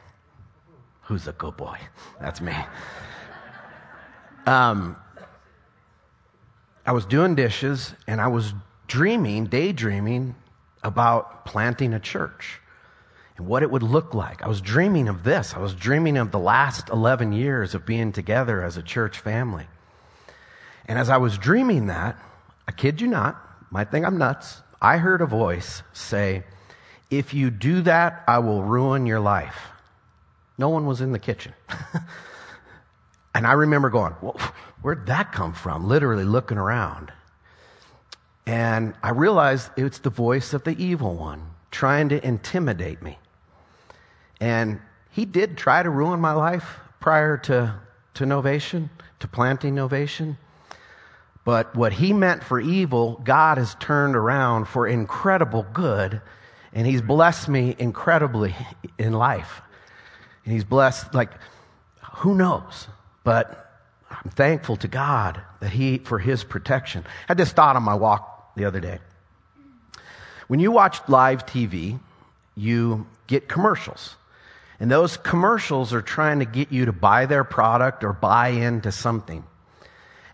Who's 1.03 1.27
a 1.27 1.33
good 1.33 1.57
boy? 1.57 1.79
That's 2.21 2.41
me. 2.41 2.55
Um, 4.47 4.97
I 6.87 6.93
was 6.93 7.07
doing 7.07 7.35
dishes 7.35 7.95
and 8.07 8.21
I 8.21 8.29
was 8.29 8.53
dreaming, 8.87 9.47
daydreaming 9.47 10.35
about 10.83 11.47
planting 11.47 11.95
a 11.95 12.01
church 12.01 12.61
and 13.37 13.47
what 13.47 13.63
it 13.63 13.71
would 13.71 13.83
look 13.83 14.15
like. 14.15 14.43
I 14.43 14.49
was 14.49 14.61
dreaming 14.61 15.09
of 15.09 15.25
this. 15.25 15.55
I 15.55 15.59
was 15.59 15.75
dreaming 15.75 16.17
of 16.17 16.31
the 16.31 16.39
last 16.39 16.91
11 16.91 17.33
years 17.33 17.75
of 17.75 17.87
being 17.87 18.13
together 18.13 18.63
as 18.63 18.77
a 18.77 18.83
church 18.83 19.19
family. 19.19 19.67
And 20.87 20.99
as 20.99 21.09
I 21.09 21.17
was 21.17 21.39
dreaming 21.39 21.87
that, 21.87 22.19
I 22.69 22.73
kid 22.73 23.01
you 23.01 23.09
not, 23.09 23.41
might 23.71 23.91
think 23.91 24.07
I'm 24.07 24.19
nuts, 24.19 24.61
I 24.85 24.99
heard 24.99 25.23
a 25.23 25.27
voice 25.27 25.83
say, 25.95 26.45
If 27.11 27.33
you 27.33 27.51
do 27.51 27.81
that, 27.83 28.23
I 28.29 28.41
will 28.41 28.63
ruin 28.63 29.07
your 29.07 29.19
life. 29.19 29.57
No 30.59 30.69
one 30.69 30.85
was 30.85 31.01
in 31.01 31.11
the 31.11 31.19
kitchen. 31.19 31.55
and 33.35 33.47
I 33.47 33.53
remember 33.53 33.89
going, 33.89 34.15
well, 34.21 34.39
Where'd 34.83 35.07
that 35.07 35.33
come 35.33 35.55
from? 35.55 35.89
Literally 35.89 36.25
looking 36.25 36.59
around. 36.59 37.11
And 38.45 38.93
I 39.03 39.09
realized 39.09 39.71
it's 39.79 40.01
the 40.01 40.11
voice 40.11 40.53
of 40.53 40.65
the 40.65 40.77
evil 40.77 41.15
one 41.15 41.47
trying 41.71 42.11
to 42.11 42.23
intimidate 42.23 43.01
me. 43.01 43.19
And 44.39 44.81
he 45.11 45.25
did 45.25 45.57
try 45.57 45.83
to 45.83 45.89
ruin 45.89 46.21
my 46.21 46.35
life 46.35 46.81
prior 47.01 47.39
to, 47.39 47.75
to 48.13 48.25
Novation, 48.25 48.91
to 49.21 49.29
planting 49.29 49.75
Novation. 49.75 50.37
But 51.45 51.77
what 51.77 51.93
he 51.93 52.13
meant 52.13 52.43
for 52.43 52.59
evil, 52.59 53.21
God 53.23 53.59
has 53.59 53.75
turned 53.75 54.17
around 54.17 54.65
for 54.67 54.87
incredible 54.87 55.67
good, 55.73 56.23
and 56.73 56.87
he's 56.87 57.03
blessed 57.03 57.49
me 57.49 57.77
incredibly 57.79 58.55
in 58.99 59.13
life. 59.13 59.61
And 60.45 60.53
he's 60.53 60.65
blessed, 60.65 61.15
like, 61.15 61.31
who 62.17 62.35
knows? 62.35 62.89
But 63.25 63.71
I'm 64.11 64.31
thankful 64.31 64.77
to 64.77 64.89
God 64.89 65.41
that 65.61 65.71
he, 65.71 65.99
for 65.99 66.19
his 66.19 66.45
protection. 66.45 67.05
I 67.07 67.11
had 67.29 67.37
this 67.37 67.53
thought 67.53 67.77
on 67.77 67.83
my 67.83 67.95
walk 67.95 68.55
the 68.57 68.65
other 68.65 68.81
day. 68.81 68.99
When 70.49 70.61
you 70.61 70.71
watch 70.71 70.99
live 71.09 71.47
TV, 71.47 71.99
you 72.55 73.07
get 73.27 73.49
commercials. 73.49 74.17
And 74.81 74.91
those 74.91 75.17
commercials 75.17 75.93
are 75.93 76.03
trying 76.03 76.41
to 76.41 76.45
get 76.45 76.73
you 76.73 76.87
to 76.87 76.93
buy 76.93 77.27
their 77.27 77.45
product 77.45 78.05
or 78.05 78.13
buy 78.13 78.49
into 78.49 78.93
something. 78.93 79.45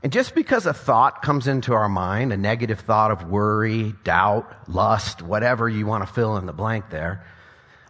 And 0.03 0.13
just 0.13 0.35
because 0.35 0.65
a 0.65 0.73
thought 0.73 1.23
comes 1.23 1.47
into 1.47 1.75
our 1.75 1.89
mind, 1.89 2.33
a 2.33 2.37
negative 2.37 2.81
thought 2.81 3.11
of 3.11 3.29
worry, 3.29 3.95
doubt, 4.03 4.51
lust, 4.69 5.21
whatever 5.21 5.69
you 5.69 5.87
want 5.87 6.07
to 6.07 6.13
fill 6.13 6.37
in 6.39 6.47
the 6.47 6.55
blank 6.55 6.89
there, 6.91 7.25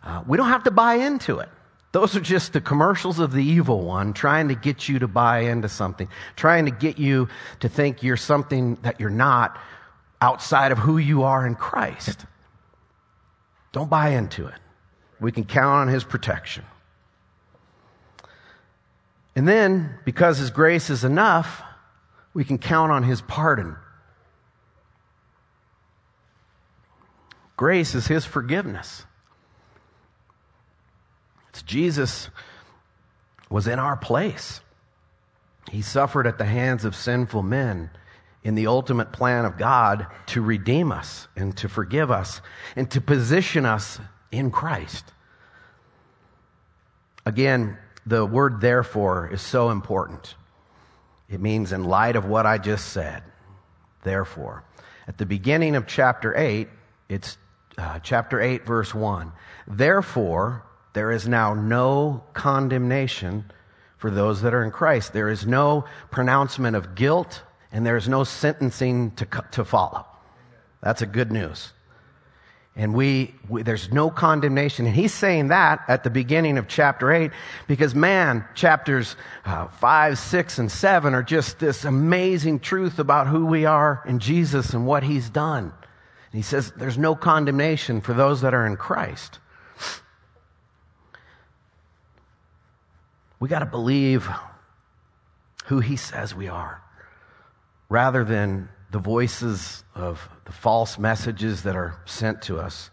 uh, 0.03 0.23
we 0.27 0.37
don't 0.37 0.49
have 0.49 0.64
to 0.64 0.70
buy 0.70 0.94
into 0.94 1.38
it. 1.38 1.49
Those 1.92 2.16
are 2.16 2.20
just 2.20 2.53
the 2.53 2.61
commercials 2.61 3.18
of 3.18 3.33
the 3.33 3.44
evil 3.44 3.85
one 3.85 4.12
trying 4.12 4.49
to 4.49 4.55
get 4.55 4.88
you 4.88 5.01
to 5.01 5.09
buy 5.09 5.40
into 5.40 5.68
something, 5.68 6.09
trying 6.37 6.66
to 6.66 6.70
get 6.70 6.99
you 6.99 7.29
to 7.61 7.68
think 7.68 8.03
you're 8.03 8.16
something 8.16 8.77
that 8.83 9.01
you're 9.01 9.11
not 9.11 9.59
outside 10.20 10.73
of 10.73 10.79
who 10.79 10.99
you 10.99 11.25
are 11.25 11.46
in 11.46 11.55
Christ. 11.55 12.27
Don't 13.73 13.90
buy 13.90 14.11
into 14.11 14.46
it. 14.46 14.55
We 15.20 15.33
can 15.33 15.44
count 15.44 15.75
on 15.75 15.88
His 15.88 16.05
protection. 16.05 16.64
And 19.35 19.46
then, 19.46 19.94
because 20.05 20.38
His 20.38 20.51
grace 20.51 20.90
is 20.90 21.05
enough, 21.05 21.62
we 22.33 22.45
can 22.45 22.59
count 22.59 22.93
on 22.93 23.03
His 23.03 23.21
pardon. 23.23 23.77
Grace 27.57 27.95
is 27.95 28.07
His 28.07 28.25
forgiveness. 28.25 29.05
It's 31.51 31.62
Jesus 31.62 32.31
was 33.51 33.66
in 33.66 33.79
our 33.79 33.97
place. 33.97 34.61
He 35.71 35.83
suffered 35.83 36.27
at 36.27 36.38
the 36.38 36.45
hands 36.45 36.85
of 36.85 36.95
sinful 36.95 37.43
men 37.43 37.90
in 38.43 38.55
the 38.55 38.66
ultimate 38.66 39.12
plan 39.12 39.45
of 39.45 39.59
God 39.59 40.07
to 40.27 40.40
redeem 40.40 40.90
us 40.90 41.29
and 41.37 41.57
to 41.59 41.69
forgive 41.69 42.11
us 42.11 42.40
and 42.77 42.90
to 42.90 43.01
position 43.01 43.66
us 43.66 44.01
in 44.33 44.51
Christ. 44.51 45.12
Again, 47.27 47.77
the 48.07 48.25
word 48.25 48.61
therefore 48.61 49.29
is 49.31 49.43
so 49.43 49.71
important. 49.71 50.35
It 51.31 51.40
means 51.40 51.73
in 51.73 51.85
light 51.85 52.16
of 52.16 52.27
what 52.27 52.45
I 52.45 52.59
just 52.59 52.88
said. 52.88 53.23
Therefore. 54.03 54.64
At 55.07 55.19
the 55.19 55.27
beginning 55.27 55.77
of 55.77 55.87
chapter 55.87 56.37
8, 56.37 56.69
it's 57.09 57.38
uh, 57.79 57.99
chapter 58.01 58.40
8, 58.40 58.66
verse 58.66 58.95
1. 58.95 59.33
Therefore, 59.66 60.64
there 60.93 61.11
is 61.11 61.29
now 61.29 61.55
no 61.55 62.25
condemnation 62.33 63.51
for 63.97 64.11
those 64.11 64.43
that 64.43 64.55
are 64.55 64.64
in 64.64 64.71
Christ. 64.71 65.12
There 65.12 65.29
is 65.29 65.47
no 65.47 65.85
pronouncement 66.11 66.77
of 66.77 66.95
guilt 66.95 67.43
and 67.73 67.87
there 67.87 67.97
is 67.97 68.09
no 68.09 68.25
sentencing 68.25 69.12
to, 69.12 69.27
to 69.53 69.64
follow. 69.64 70.07
That's 70.83 71.03
a 71.03 71.07
good 71.07 71.31
news. 71.31 71.73
And 72.81 72.95
we, 72.95 73.35
we, 73.47 73.61
there's 73.62 73.93
no 73.93 74.09
condemnation. 74.09 74.87
And 74.87 74.97
he's 74.97 75.12
saying 75.12 75.49
that 75.49 75.85
at 75.87 76.03
the 76.03 76.09
beginning 76.09 76.57
of 76.57 76.66
chapter 76.66 77.12
8 77.12 77.31
because, 77.69 77.95
man, 77.95 78.47
chapters 78.55 79.16
uh, 79.45 79.69
5, 79.69 80.19
6, 80.19 80.59
and 80.59 80.73
7 80.73 81.12
are 81.12 81.23
just 81.23 81.59
this 81.59 81.85
amazing 81.85 82.61
truth 82.61 82.99
about 82.99 83.27
who 83.27 83.45
we 83.45 83.66
are 83.66 84.03
in 84.07 84.19
Jesus 84.19 84.73
and 84.73 84.87
what 84.87 85.03
he's 85.03 85.29
done. 85.29 85.64
And 85.64 85.73
he 86.33 86.40
says 86.40 86.73
there's 86.75 86.97
no 86.97 87.14
condemnation 87.14 88.01
for 88.01 88.14
those 88.14 88.40
that 88.40 88.55
are 88.55 88.66
in 88.66 88.79
Christ. 88.79 89.40
We 93.40 93.51
got 93.51 93.59
to 93.59 93.66
believe 93.66 94.27
who 95.66 95.81
he 95.81 95.97
says 95.97 96.35
we 96.35 96.49
are 96.49 96.83
rather 97.90 98.25
than 98.25 98.71
the 98.90 99.01
voices 99.01 99.85
of 99.95 100.27
the 100.50 100.56
false 100.56 100.98
messages 100.98 101.62
that 101.62 101.76
are 101.76 101.94
sent 102.06 102.42
to 102.42 102.58
us. 102.58 102.90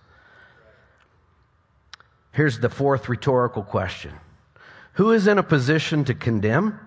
Here's 2.31 2.59
the 2.59 2.69
fourth 2.69 3.09
rhetorical 3.09 3.63
question 3.63 4.13
Who 4.93 5.09
is 5.09 5.25
in 5.25 5.39
a 5.39 5.43
position 5.43 6.05
to 6.05 6.13
condemn? 6.13 6.79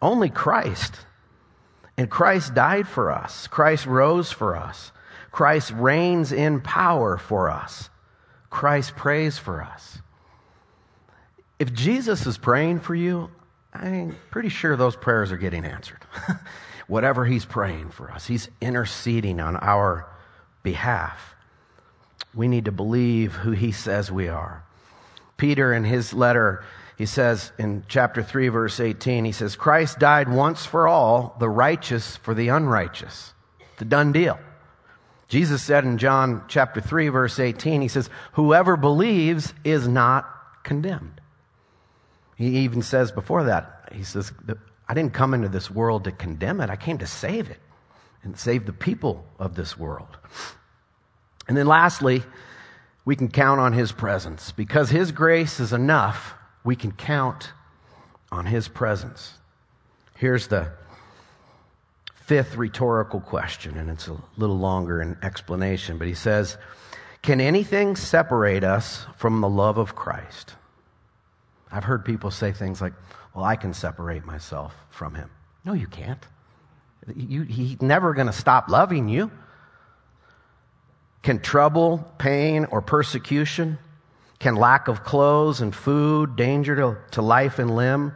Only 0.00 0.30
Christ. 0.30 0.94
And 1.96 2.08
Christ 2.08 2.54
died 2.54 2.86
for 2.86 3.10
us, 3.10 3.48
Christ 3.48 3.86
rose 3.86 4.30
for 4.30 4.54
us, 4.54 4.92
Christ 5.32 5.72
reigns 5.72 6.30
in 6.30 6.60
power 6.60 7.16
for 7.16 7.50
us, 7.50 7.90
Christ 8.48 8.94
prays 8.94 9.38
for 9.38 9.60
us. 9.60 9.98
If 11.58 11.72
Jesus 11.72 12.26
is 12.26 12.38
praying 12.38 12.78
for 12.78 12.94
you, 12.94 13.28
I'm 13.74 14.14
pretty 14.30 14.50
sure 14.50 14.76
those 14.76 14.94
prayers 14.94 15.32
are 15.32 15.36
getting 15.36 15.64
answered. 15.64 16.04
Whatever 16.88 17.24
he's 17.24 17.44
praying 17.44 17.90
for 17.90 18.10
us, 18.10 18.26
he's 18.26 18.48
interceding 18.60 19.40
on 19.40 19.56
our 19.56 20.08
behalf. 20.62 21.34
We 22.34 22.48
need 22.48 22.66
to 22.66 22.72
believe 22.72 23.32
who 23.32 23.52
he 23.52 23.72
says 23.72 24.12
we 24.12 24.28
are. 24.28 24.62
Peter, 25.36 25.72
in 25.72 25.84
his 25.84 26.12
letter, 26.12 26.64
he 26.96 27.06
says 27.06 27.52
in 27.58 27.84
chapter 27.88 28.22
3, 28.22 28.48
verse 28.48 28.80
18, 28.80 29.24
he 29.24 29.32
says, 29.32 29.56
Christ 29.56 29.98
died 29.98 30.28
once 30.28 30.64
for 30.64 30.88
all, 30.88 31.36
the 31.40 31.48
righteous 31.48 32.16
for 32.16 32.34
the 32.34 32.48
unrighteous. 32.48 33.34
It's 33.72 33.82
a 33.82 33.84
done 33.84 34.12
deal. 34.12 34.38
Jesus 35.28 35.62
said 35.62 35.84
in 35.84 35.98
John 35.98 36.44
chapter 36.48 36.80
3, 36.80 37.08
verse 37.08 37.38
18, 37.38 37.82
he 37.82 37.88
says, 37.88 38.08
Whoever 38.32 38.76
believes 38.76 39.52
is 39.64 39.88
not 39.88 40.28
condemned. 40.62 41.20
He 42.36 42.58
even 42.58 42.82
says 42.82 43.12
before 43.12 43.44
that, 43.44 43.88
he 43.92 44.04
says, 44.04 44.32
I 44.88 44.94
didn't 44.94 45.14
come 45.14 45.34
into 45.34 45.48
this 45.48 45.70
world 45.70 46.04
to 46.04 46.12
condemn 46.12 46.60
it, 46.60 46.70
I 46.70 46.76
came 46.76 46.98
to 46.98 47.06
save 47.06 47.50
it 47.50 47.60
and 48.22 48.38
save 48.38 48.66
the 48.66 48.72
people 48.72 49.24
of 49.38 49.54
this 49.54 49.78
world. 49.78 50.18
And 51.48 51.56
then 51.56 51.66
lastly, 51.66 52.22
we 53.04 53.16
can 53.16 53.28
count 53.28 53.60
on 53.60 53.72
his 53.72 53.92
presence. 53.92 54.50
Because 54.52 54.90
his 54.90 55.12
grace 55.12 55.60
is 55.60 55.72
enough, 55.72 56.34
we 56.64 56.76
can 56.76 56.92
count 56.92 57.52
on 58.32 58.46
his 58.46 58.68
presence. 58.68 59.32
Here's 60.16 60.48
the 60.48 60.72
fifth 62.14 62.56
rhetorical 62.56 63.20
question, 63.20 63.78
and 63.78 63.88
it's 63.88 64.08
a 64.08 64.16
little 64.36 64.58
longer 64.58 65.00
in 65.00 65.16
explanation, 65.22 65.98
but 65.98 66.08
he 66.08 66.14
says, 66.14 66.58
Can 67.22 67.40
anything 67.40 67.94
separate 67.94 68.64
us 68.64 69.06
from 69.16 69.40
the 69.40 69.48
love 69.48 69.78
of 69.78 69.94
Christ? 69.94 70.54
I've 71.70 71.84
heard 71.84 72.04
people 72.04 72.30
say 72.30 72.52
things 72.52 72.80
like, 72.80 72.92
well, 73.34 73.44
I 73.44 73.56
can 73.56 73.74
separate 73.74 74.24
myself 74.24 74.74
from 74.90 75.14
him. 75.14 75.30
No, 75.64 75.72
you 75.72 75.86
can't. 75.86 76.24
You, 77.14 77.42
he's 77.42 77.80
never 77.82 78.14
going 78.14 78.26
to 78.26 78.32
stop 78.32 78.68
loving 78.68 79.08
you. 79.08 79.30
Can 81.22 81.40
trouble, 81.40 81.98
pain, 82.18 82.66
or 82.66 82.80
persecution, 82.80 83.78
can 84.38 84.54
lack 84.54 84.88
of 84.88 85.02
clothes 85.02 85.60
and 85.60 85.74
food, 85.74 86.36
danger 86.36 86.76
to, 86.76 86.98
to 87.12 87.22
life 87.22 87.58
and 87.58 87.74
limb, 87.74 88.12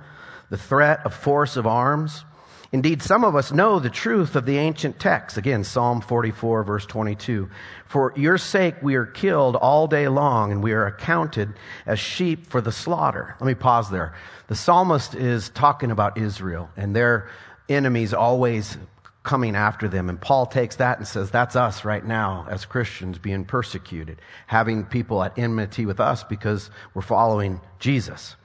the 0.48 0.56
threat 0.56 1.00
of 1.04 1.14
force 1.14 1.56
of 1.56 1.66
arms, 1.66 2.24
Indeed, 2.72 3.02
some 3.02 3.24
of 3.24 3.34
us 3.34 3.50
know 3.50 3.80
the 3.80 3.90
truth 3.90 4.36
of 4.36 4.46
the 4.46 4.56
ancient 4.56 5.00
text. 5.00 5.36
Again, 5.36 5.64
Psalm 5.64 6.00
44, 6.00 6.62
verse 6.62 6.86
22. 6.86 7.50
For 7.86 8.12
your 8.16 8.38
sake 8.38 8.76
we 8.80 8.94
are 8.94 9.06
killed 9.06 9.56
all 9.56 9.88
day 9.88 10.06
long, 10.06 10.52
and 10.52 10.62
we 10.62 10.72
are 10.72 10.86
accounted 10.86 11.52
as 11.84 11.98
sheep 11.98 12.46
for 12.46 12.60
the 12.60 12.70
slaughter. 12.70 13.34
Let 13.40 13.46
me 13.46 13.54
pause 13.54 13.90
there. 13.90 14.14
The 14.46 14.54
psalmist 14.54 15.16
is 15.16 15.48
talking 15.48 15.90
about 15.90 16.16
Israel 16.16 16.70
and 16.76 16.94
their 16.94 17.28
enemies 17.68 18.14
always 18.14 18.78
coming 19.24 19.56
after 19.56 19.88
them. 19.88 20.08
And 20.08 20.20
Paul 20.20 20.46
takes 20.46 20.76
that 20.76 20.98
and 20.98 21.06
says, 21.06 21.30
That's 21.30 21.56
us 21.56 21.84
right 21.84 22.04
now 22.04 22.46
as 22.48 22.64
Christians 22.66 23.18
being 23.18 23.44
persecuted, 23.44 24.20
having 24.46 24.84
people 24.84 25.22
at 25.24 25.36
enmity 25.36 25.86
with 25.86 25.98
us 25.98 26.22
because 26.22 26.70
we're 26.94 27.02
following 27.02 27.60
Jesus. 27.80 28.36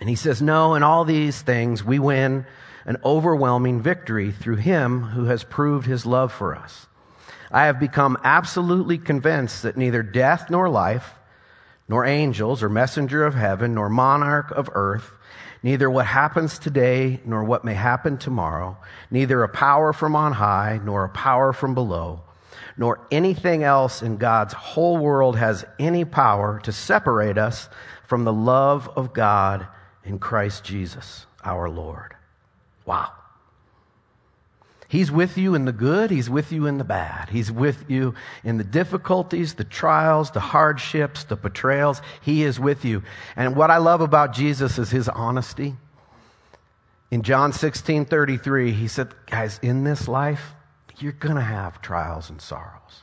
And 0.00 0.08
he 0.08 0.16
says, 0.16 0.42
No, 0.42 0.74
in 0.74 0.82
all 0.82 1.04
these 1.04 1.40
things 1.40 1.84
we 1.84 2.00
win 2.00 2.44
an 2.84 2.96
overwhelming 3.04 3.80
victory 3.80 4.30
through 4.30 4.56
him 4.56 5.02
who 5.02 5.24
has 5.24 5.44
proved 5.44 5.86
his 5.86 6.04
love 6.04 6.32
for 6.32 6.54
us. 6.54 6.86
I 7.50 7.66
have 7.66 7.78
become 7.78 8.18
absolutely 8.24 8.98
convinced 8.98 9.62
that 9.62 9.76
neither 9.76 10.02
death 10.02 10.50
nor 10.50 10.68
life, 10.68 11.14
nor 11.88 12.04
angels 12.04 12.62
or 12.62 12.68
messenger 12.68 13.24
of 13.24 13.34
heaven, 13.34 13.74
nor 13.74 13.88
monarch 13.88 14.50
of 14.50 14.68
earth, 14.72 15.12
neither 15.62 15.88
what 15.88 16.06
happens 16.06 16.58
today 16.58 17.20
nor 17.24 17.44
what 17.44 17.64
may 17.64 17.74
happen 17.74 18.18
tomorrow, 18.18 18.76
neither 19.10 19.42
a 19.42 19.48
power 19.48 19.92
from 19.92 20.16
on 20.16 20.32
high 20.32 20.80
nor 20.82 21.04
a 21.04 21.08
power 21.08 21.52
from 21.52 21.74
below, 21.74 22.22
nor 22.76 23.06
anything 23.10 23.62
else 23.62 24.02
in 24.02 24.16
God's 24.16 24.52
whole 24.52 24.98
world 24.98 25.36
has 25.36 25.64
any 25.78 26.04
power 26.04 26.60
to 26.64 26.72
separate 26.72 27.38
us 27.38 27.68
from 28.06 28.24
the 28.24 28.32
love 28.32 28.90
of 28.96 29.12
God 29.12 29.66
in 30.04 30.18
Christ 30.18 30.64
Jesus 30.64 31.26
our 31.44 31.68
Lord. 31.68 32.13
Wow. 32.84 33.12
He's 34.88 35.10
with 35.10 35.36
you 35.36 35.54
in 35.54 35.64
the 35.64 35.72
good. 35.72 36.10
He's 36.10 36.30
with 36.30 36.52
you 36.52 36.66
in 36.66 36.78
the 36.78 36.84
bad. 36.84 37.28
He's 37.30 37.50
with 37.50 37.90
you 37.90 38.14
in 38.44 38.58
the 38.58 38.64
difficulties, 38.64 39.54
the 39.54 39.64
trials, 39.64 40.30
the 40.30 40.40
hardships, 40.40 41.24
the 41.24 41.36
betrayals. 41.36 42.00
He 42.20 42.44
is 42.44 42.60
with 42.60 42.84
you. 42.84 43.02
And 43.34 43.56
what 43.56 43.70
I 43.70 43.78
love 43.78 44.02
about 44.02 44.32
Jesus 44.32 44.78
is 44.78 44.90
his 44.90 45.08
honesty. 45.08 45.74
In 47.10 47.22
John 47.22 47.52
16 47.52 48.04
33, 48.04 48.72
he 48.72 48.86
said, 48.86 49.14
Guys, 49.26 49.58
in 49.62 49.84
this 49.84 50.06
life, 50.06 50.52
you're 50.98 51.12
going 51.12 51.36
to 51.36 51.40
have 51.40 51.82
trials 51.82 52.30
and 52.30 52.40
sorrows. 52.40 53.02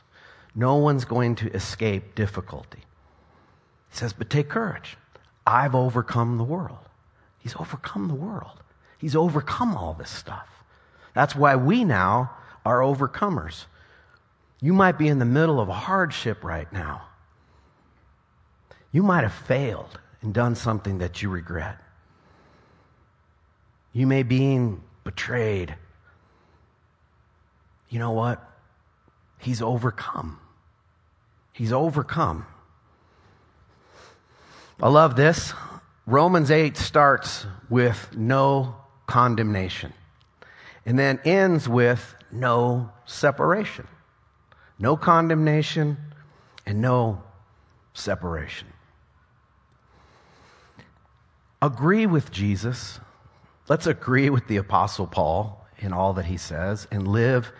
No 0.54 0.76
one's 0.76 1.04
going 1.04 1.34
to 1.36 1.52
escape 1.52 2.14
difficulty. 2.14 2.84
He 3.90 3.96
says, 3.96 4.12
But 4.12 4.30
take 4.30 4.48
courage. 4.48 4.96
I've 5.46 5.74
overcome 5.74 6.38
the 6.38 6.44
world. 6.44 6.88
He's 7.38 7.56
overcome 7.56 8.08
the 8.08 8.14
world. 8.14 8.61
He's 9.02 9.16
overcome 9.16 9.76
all 9.76 9.94
this 9.94 10.10
stuff. 10.10 10.48
That's 11.12 11.34
why 11.34 11.56
we 11.56 11.82
now 11.82 12.30
are 12.64 12.78
overcomers. 12.78 13.64
You 14.60 14.72
might 14.72 14.96
be 14.96 15.08
in 15.08 15.18
the 15.18 15.24
middle 15.24 15.58
of 15.58 15.68
a 15.68 15.74
hardship 15.74 16.44
right 16.44 16.72
now. 16.72 17.08
You 18.92 19.02
might 19.02 19.22
have 19.22 19.34
failed 19.34 19.98
and 20.20 20.32
done 20.32 20.54
something 20.54 20.98
that 20.98 21.20
you 21.20 21.30
regret. 21.30 21.78
You 23.92 24.06
may 24.06 24.22
be 24.22 24.70
betrayed. 25.02 25.74
You 27.88 27.98
know 27.98 28.12
what? 28.12 28.40
He's 29.40 29.60
overcome. 29.60 30.38
He's 31.52 31.72
overcome. 31.72 32.46
I 34.80 34.88
love 34.88 35.16
this. 35.16 35.54
Romans 36.06 36.52
8 36.52 36.76
starts 36.76 37.46
with 37.68 38.16
no 38.16 38.76
condemnation 39.06 39.92
and 40.84 40.98
then 40.98 41.20
ends 41.24 41.68
with 41.68 42.14
no 42.30 42.90
separation. 43.04 43.86
No 44.78 44.96
condemnation 44.96 45.96
and 46.66 46.80
no 46.80 47.22
separation. 47.94 48.68
Agree 51.60 52.06
with 52.06 52.32
Jesus. 52.32 52.98
Let's 53.68 53.86
agree 53.86 54.30
with 54.30 54.48
the 54.48 54.56
Apostle 54.56 55.06
Paul 55.06 55.64
in 55.78 55.92
all 55.92 56.14
that 56.14 56.24
he 56.24 56.36
says 56.36 56.88
and 56.90 57.06
live 57.06 57.52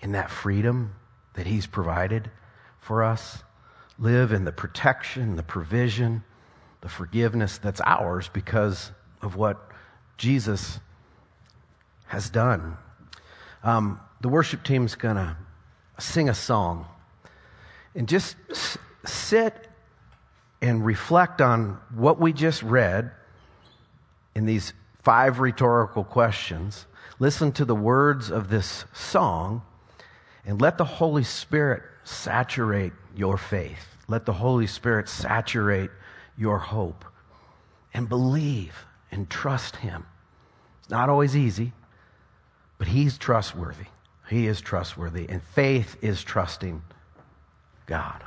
in 0.00 0.12
that 0.12 0.30
freedom 0.30 0.94
that 1.34 1.46
he's 1.46 1.66
provided 1.66 2.30
for 2.80 3.04
us. 3.04 3.44
Live 3.98 4.32
in 4.32 4.44
the 4.44 4.52
protection, 4.52 5.36
the 5.36 5.42
provision, 5.42 6.24
the 6.80 6.88
forgiveness 6.88 7.58
that's 7.58 7.80
ours 7.82 8.28
because 8.32 8.90
of 9.22 9.36
what 9.36 9.65
Jesus 10.16 10.80
has 12.06 12.30
done. 12.30 12.76
Um, 13.62 14.00
the 14.20 14.28
worship 14.28 14.62
team's 14.64 14.94
going 14.94 15.16
to 15.16 15.36
sing 15.98 16.28
a 16.28 16.34
song 16.34 16.86
and 17.94 18.08
just 18.08 18.36
s- 18.50 18.78
sit 19.04 19.68
and 20.62 20.84
reflect 20.84 21.40
on 21.40 21.78
what 21.94 22.18
we 22.18 22.32
just 22.32 22.62
read 22.62 23.10
in 24.34 24.46
these 24.46 24.72
five 25.02 25.38
rhetorical 25.40 26.04
questions. 26.04 26.86
Listen 27.18 27.52
to 27.52 27.64
the 27.64 27.74
words 27.74 28.30
of 28.30 28.48
this 28.48 28.84
song 28.92 29.62
and 30.44 30.60
let 30.60 30.78
the 30.78 30.84
Holy 30.84 31.24
Spirit 31.24 31.82
saturate 32.04 32.92
your 33.14 33.36
faith. 33.36 33.96
Let 34.08 34.26
the 34.26 34.32
Holy 34.32 34.66
Spirit 34.66 35.08
saturate 35.08 35.90
your 36.38 36.58
hope 36.58 37.04
and 37.92 38.08
believe 38.08 38.86
and 39.10 39.28
trust 39.28 39.76
Him. 39.76 40.06
It's 40.80 40.90
not 40.90 41.08
always 41.08 41.36
easy. 41.36 41.72
But 42.78 42.88
he's 42.88 43.18
trustworthy. 43.18 43.86
He 44.28 44.46
is 44.46 44.60
trustworthy. 44.60 45.28
And 45.28 45.42
faith 45.42 45.96
is 46.02 46.22
trusting 46.22 46.82
God. 47.86 48.22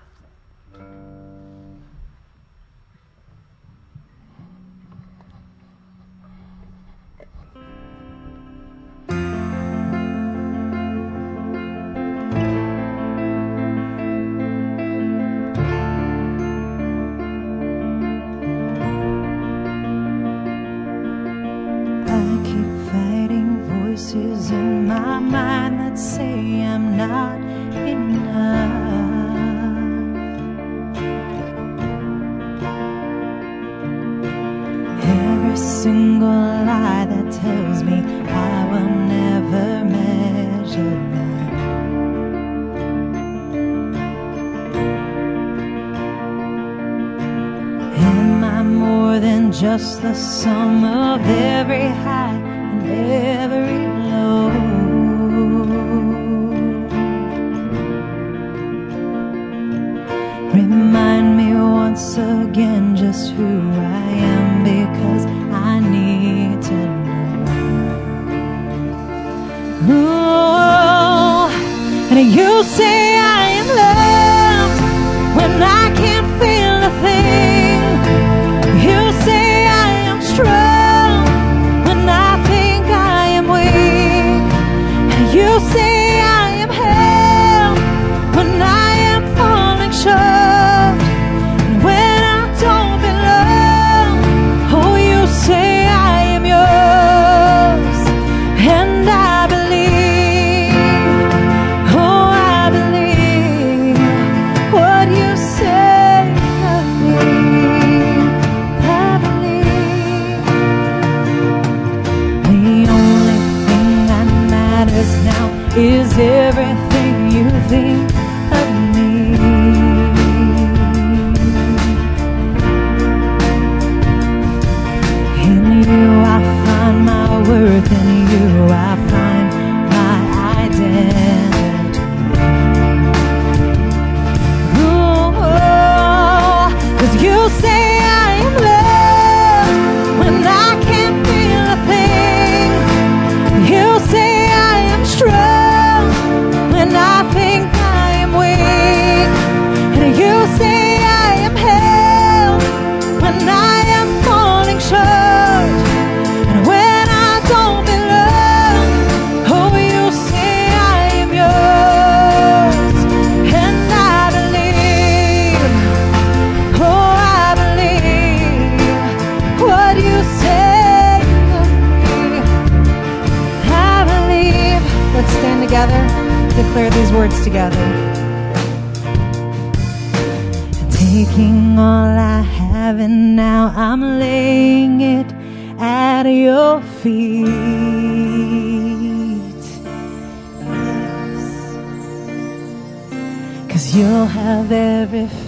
Just 50.10 50.42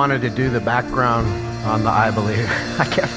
wanted 0.00 0.22
to 0.22 0.30
do 0.30 0.48
the 0.48 0.60
background 0.60 1.26
on 1.66 1.84
the 1.84 1.90
I 1.90 2.10
believe? 2.10 2.48
I 2.78 2.86
can't. 2.86 3.10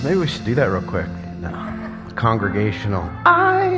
Maybe 0.02 0.18
we 0.18 0.26
should 0.26 0.44
do 0.44 0.56
that 0.56 0.64
real 0.64 0.82
quick. 0.82 1.06
No. 1.38 1.52
Congregational. 2.16 3.08
I. 3.24 3.76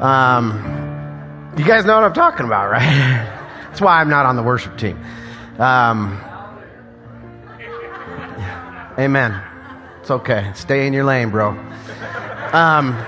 Um, 0.00 1.54
you 1.56 1.64
guys 1.64 1.84
know 1.84 1.94
what 1.94 2.02
I'm 2.02 2.14
talking 2.14 2.46
about, 2.46 2.68
right? 2.68 2.82
That's 3.68 3.80
why 3.80 4.00
I'm 4.00 4.08
not 4.08 4.26
on 4.26 4.34
the 4.34 4.42
worship 4.42 4.76
team. 4.76 4.98
Um, 5.60 6.20
amen. 8.98 9.40
It's 10.00 10.10
okay. 10.10 10.50
Stay 10.56 10.88
in 10.88 10.92
your 10.92 11.04
lane, 11.04 11.30
bro. 11.30 11.50
Um, 12.52 12.98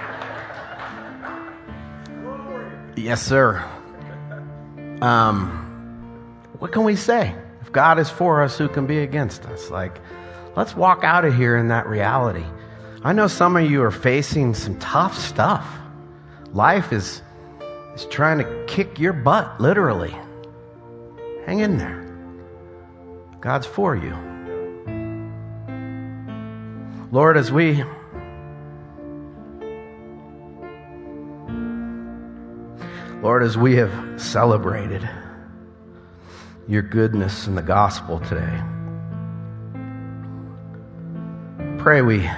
yes, 2.95 3.21
sir. 3.21 3.69
Um, 5.03 5.67
what 6.61 6.73
can 6.73 6.85
we 6.85 6.95
say? 6.95 7.35
If 7.63 7.73
God 7.73 7.99
is 7.99 8.11
for 8.11 8.43
us, 8.43 8.57
who 8.57 8.69
can 8.69 8.87
be 8.87 8.99
against 8.99 9.47
us? 9.47 9.71
Like, 9.71 9.99
let's 10.57 10.77
walk 10.77 11.05
out 11.05 11.25
of 11.25 11.35
here 11.35 11.57
in 11.57 11.69
that 11.69 11.87
reality. 11.87 12.45
I 13.03 13.15
know 13.15 13.29
some 13.29 13.57
of 13.57 13.69
you 13.69 13.83
are 13.83 13.91
facing 13.91 14.53
some 14.53 14.79
tough 14.79 15.19
stuff. 15.19 15.67
Life 16.53 16.93
is, 16.93 17.23
is 17.95 18.05
trying 18.05 18.39
to 18.39 18.65
kick 18.67 18.99
your 18.99 19.15
butt, 19.15 19.59
literally. 19.59 20.15
Hang 21.47 21.61
in 21.61 21.79
there. 21.79 22.07
God's 23.41 23.67
for 23.67 23.97
you. 23.97 24.15
Lord, 27.11 27.39
as 27.39 27.51
we 27.51 27.83
Lord, 33.23 33.43
as 33.43 33.57
we 33.57 33.77
have 33.77 34.21
celebrated 34.21 35.09
your 36.69 36.83
goodness 36.83 37.47
in 37.47 37.55
the 37.55 37.63
gospel 37.63 38.21
today, 38.21 38.63
pray 41.79 42.03
we 42.03 42.29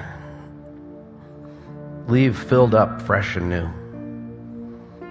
leave 2.08 2.38
filled 2.38 2.74
up 2.74 3.02
fresh 3.02 3.36
and 3.36 3.48
new. 3.48 3.68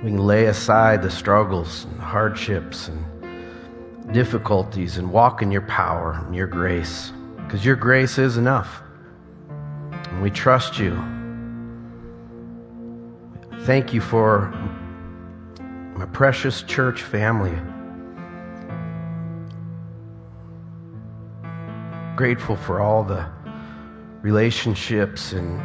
We 0.03 0.09
can 0.09 0.17
lay 0.17 0.45
aside 0.45 1.01
the 1.01 1.11
struggles 1.11 1.85
and 1.85 1.99
hardships 1.99 2.87
and 2.87 4.13
difficulties 4.13 4.97
and 4.97 5.11
walk 5.11 5.41
in 5.41 5.51
your 5.51 5.61
power 5.61 6.21
and 6.25 6.35
your 6.35 6.47
grace, 6.47 7.11
because 7.37 7.63
your 7.63 7.75
grace 7.75 8.17
is 8.17 8.37
enough. 8.37 8.81
And 9.89 10.21
we 10.21 10.29
trust 10.31 10.79
you. 10.79 10.95
Thank 13.61 13.93
you 13.93 14.01
for 14.01 14.51
my 15.95 16.05
precious 16.07 16.63
church 16.63 17.03
family. 17.03 17.55
Grateful 22.15 22.55
for 22.55 22.81
all 22.81 23.03
the 23.03 23.25
relationships 24.21 25.33
and 25.33 25.59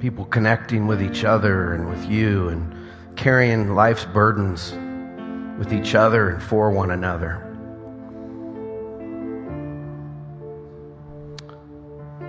people 0.00 0.24
connecting 0.24 0.86
with 0.86 1.02
each 1.02 1.24
other 1.24 1.74
and 1.74 1.88
with 1.88 2.10
you 2.10 2.48
and 2.48 2.74
carrying 3.16 3.74
life's 3.74 4.04
burdens 4.06 4.72
with 5.58 5.72
each 5.72 5.94
other 5.94 6.30
and 6.30 6.42
for 6.42 6.70
one 6.70 6.90
another. 6.90 7.48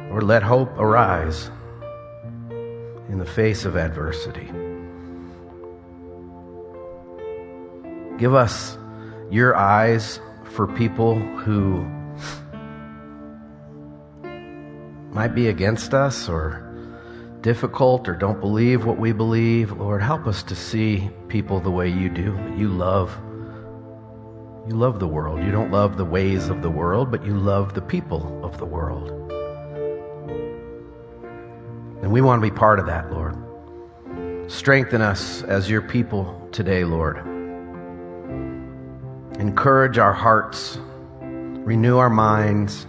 Lord, 0.09 0.23
let 0.23 0.43
hope 0.43 0.77
arise 0.77 1.49
in 3.09 3.17
the 3.17 3.25
face 3.25 3.65
of 3.65 3.75
adversity. 3.75 4.51
Give 8.19 8.35
us 8.35 8.77
your 9.31 9.55
eyes 9.55 10.19
for 10.53 10.67
people 10.67 11.19
who 11.19 11.83
might 15.11 15.33
be 15.33 15.47
against 15.47 15.93
us 15.93 16.29
or 16.29 16.69
difficult 17.41 18.07
or 18.07 18.15
don't 18.15 18.39
believe 18.39 18.85
what 18.85 18.97
we 18.97 19.11
believe. 19.11 19.71
Lord, 19.71 20.01
help 20.01 20.27
us 20.27 20.43
to 20.43 20.55
see 20.55 21.09
people 21.27 21.59
the 21.59 21.71
way 21.71 21.89
you 21.89 22.09
do. 22.09 22.37
You 22.55 22.69
love 22.69 23.17
you 24.65 24.75
love 24.75 24.99
the 24.99 25.07
world. 25.07 25.43
You 25.43 25.51
don't 25.51 25.71
love 25.71 25.97
the 25.97 26.05
ways 26.05 26.47
of 26.47 26.61
the 26.61 26.69
world, 26.69 27.11
but 27.11 27.25
you 27.25 27.33
love 27.33 27.73
the 27.73 27.81
people 27.81 28.45
of 28.45 28.57
the 28.57 28.65
world. 28.65 29.09
And 32.01 32.09
we 32.09 32.21
want 32.21 32.41
to 32.41 32.49
be 32.49 32.55
part 32.55 32.79
of 32.79 32.85
that, 32.85 33.11
Lord. 33.11 33.35
Strengthen 34.49 35.01
us 35.01 35.43
as 35.43 35.69
your 35.69 35.81
people 35.81 36.47
today, 36.53 36.85
Lord. 36.85 37.32
Encourage 39.43 39.97
our 39.97 40.13
hearts, 40.13 40.79
renew 41.19 41.97
our 41.97 42.09
minds, 42.09 42.87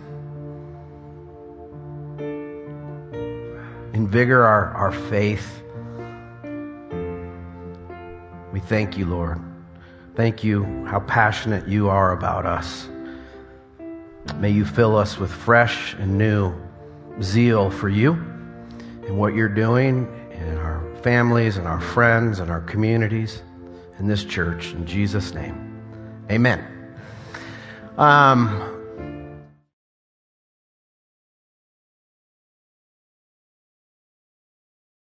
invigor 3.93 4.45
our, 4.45 4.73
our 4.75 4.93
faith. 4.93 5.65
We 8.53 8.61
thank 8.61 8.97
you, 8.97 9.07
Lord. 9.07 9.41
Thank 10.15 10.45
you 10.45 10.63
how 10.85 11.01
passionate 11.01 11.67
you 11.67 11.89
are 11.89 12.13
about 12.13 12.47
us. 12.47 12.89
May 14.37 14.51
you 14.51 14.65
fill 14.65 14.97
us 14.97 15.19
with 15.19 15.33
fresh 15.33 15.95
and 15.95 16.17
new 16.17 16.55
zeal 17.21 17.69
for 17.69 17.89
you 17.89 18.13
and 18.13 19.19
what 19.19 19.35
you're 19.35 19.49
doing 19.49 20.07
in 20.31 20.57
our 20.59 20.81
families 21.03 21.57
and 21.57 21.67
our 21.67 21.81
friends 21.81 22.39
and 22.39 22.49
our 22.49 22.61
communities 22.61 23.43
in 23.99 24.07
this 24.07 24.23
church. 24.25 24.73
In 24.73 24.87
Jesus' 24.87 25.35
name, 25.35 25.64
amen. 26.31 26.65
Um, 27.97 28.74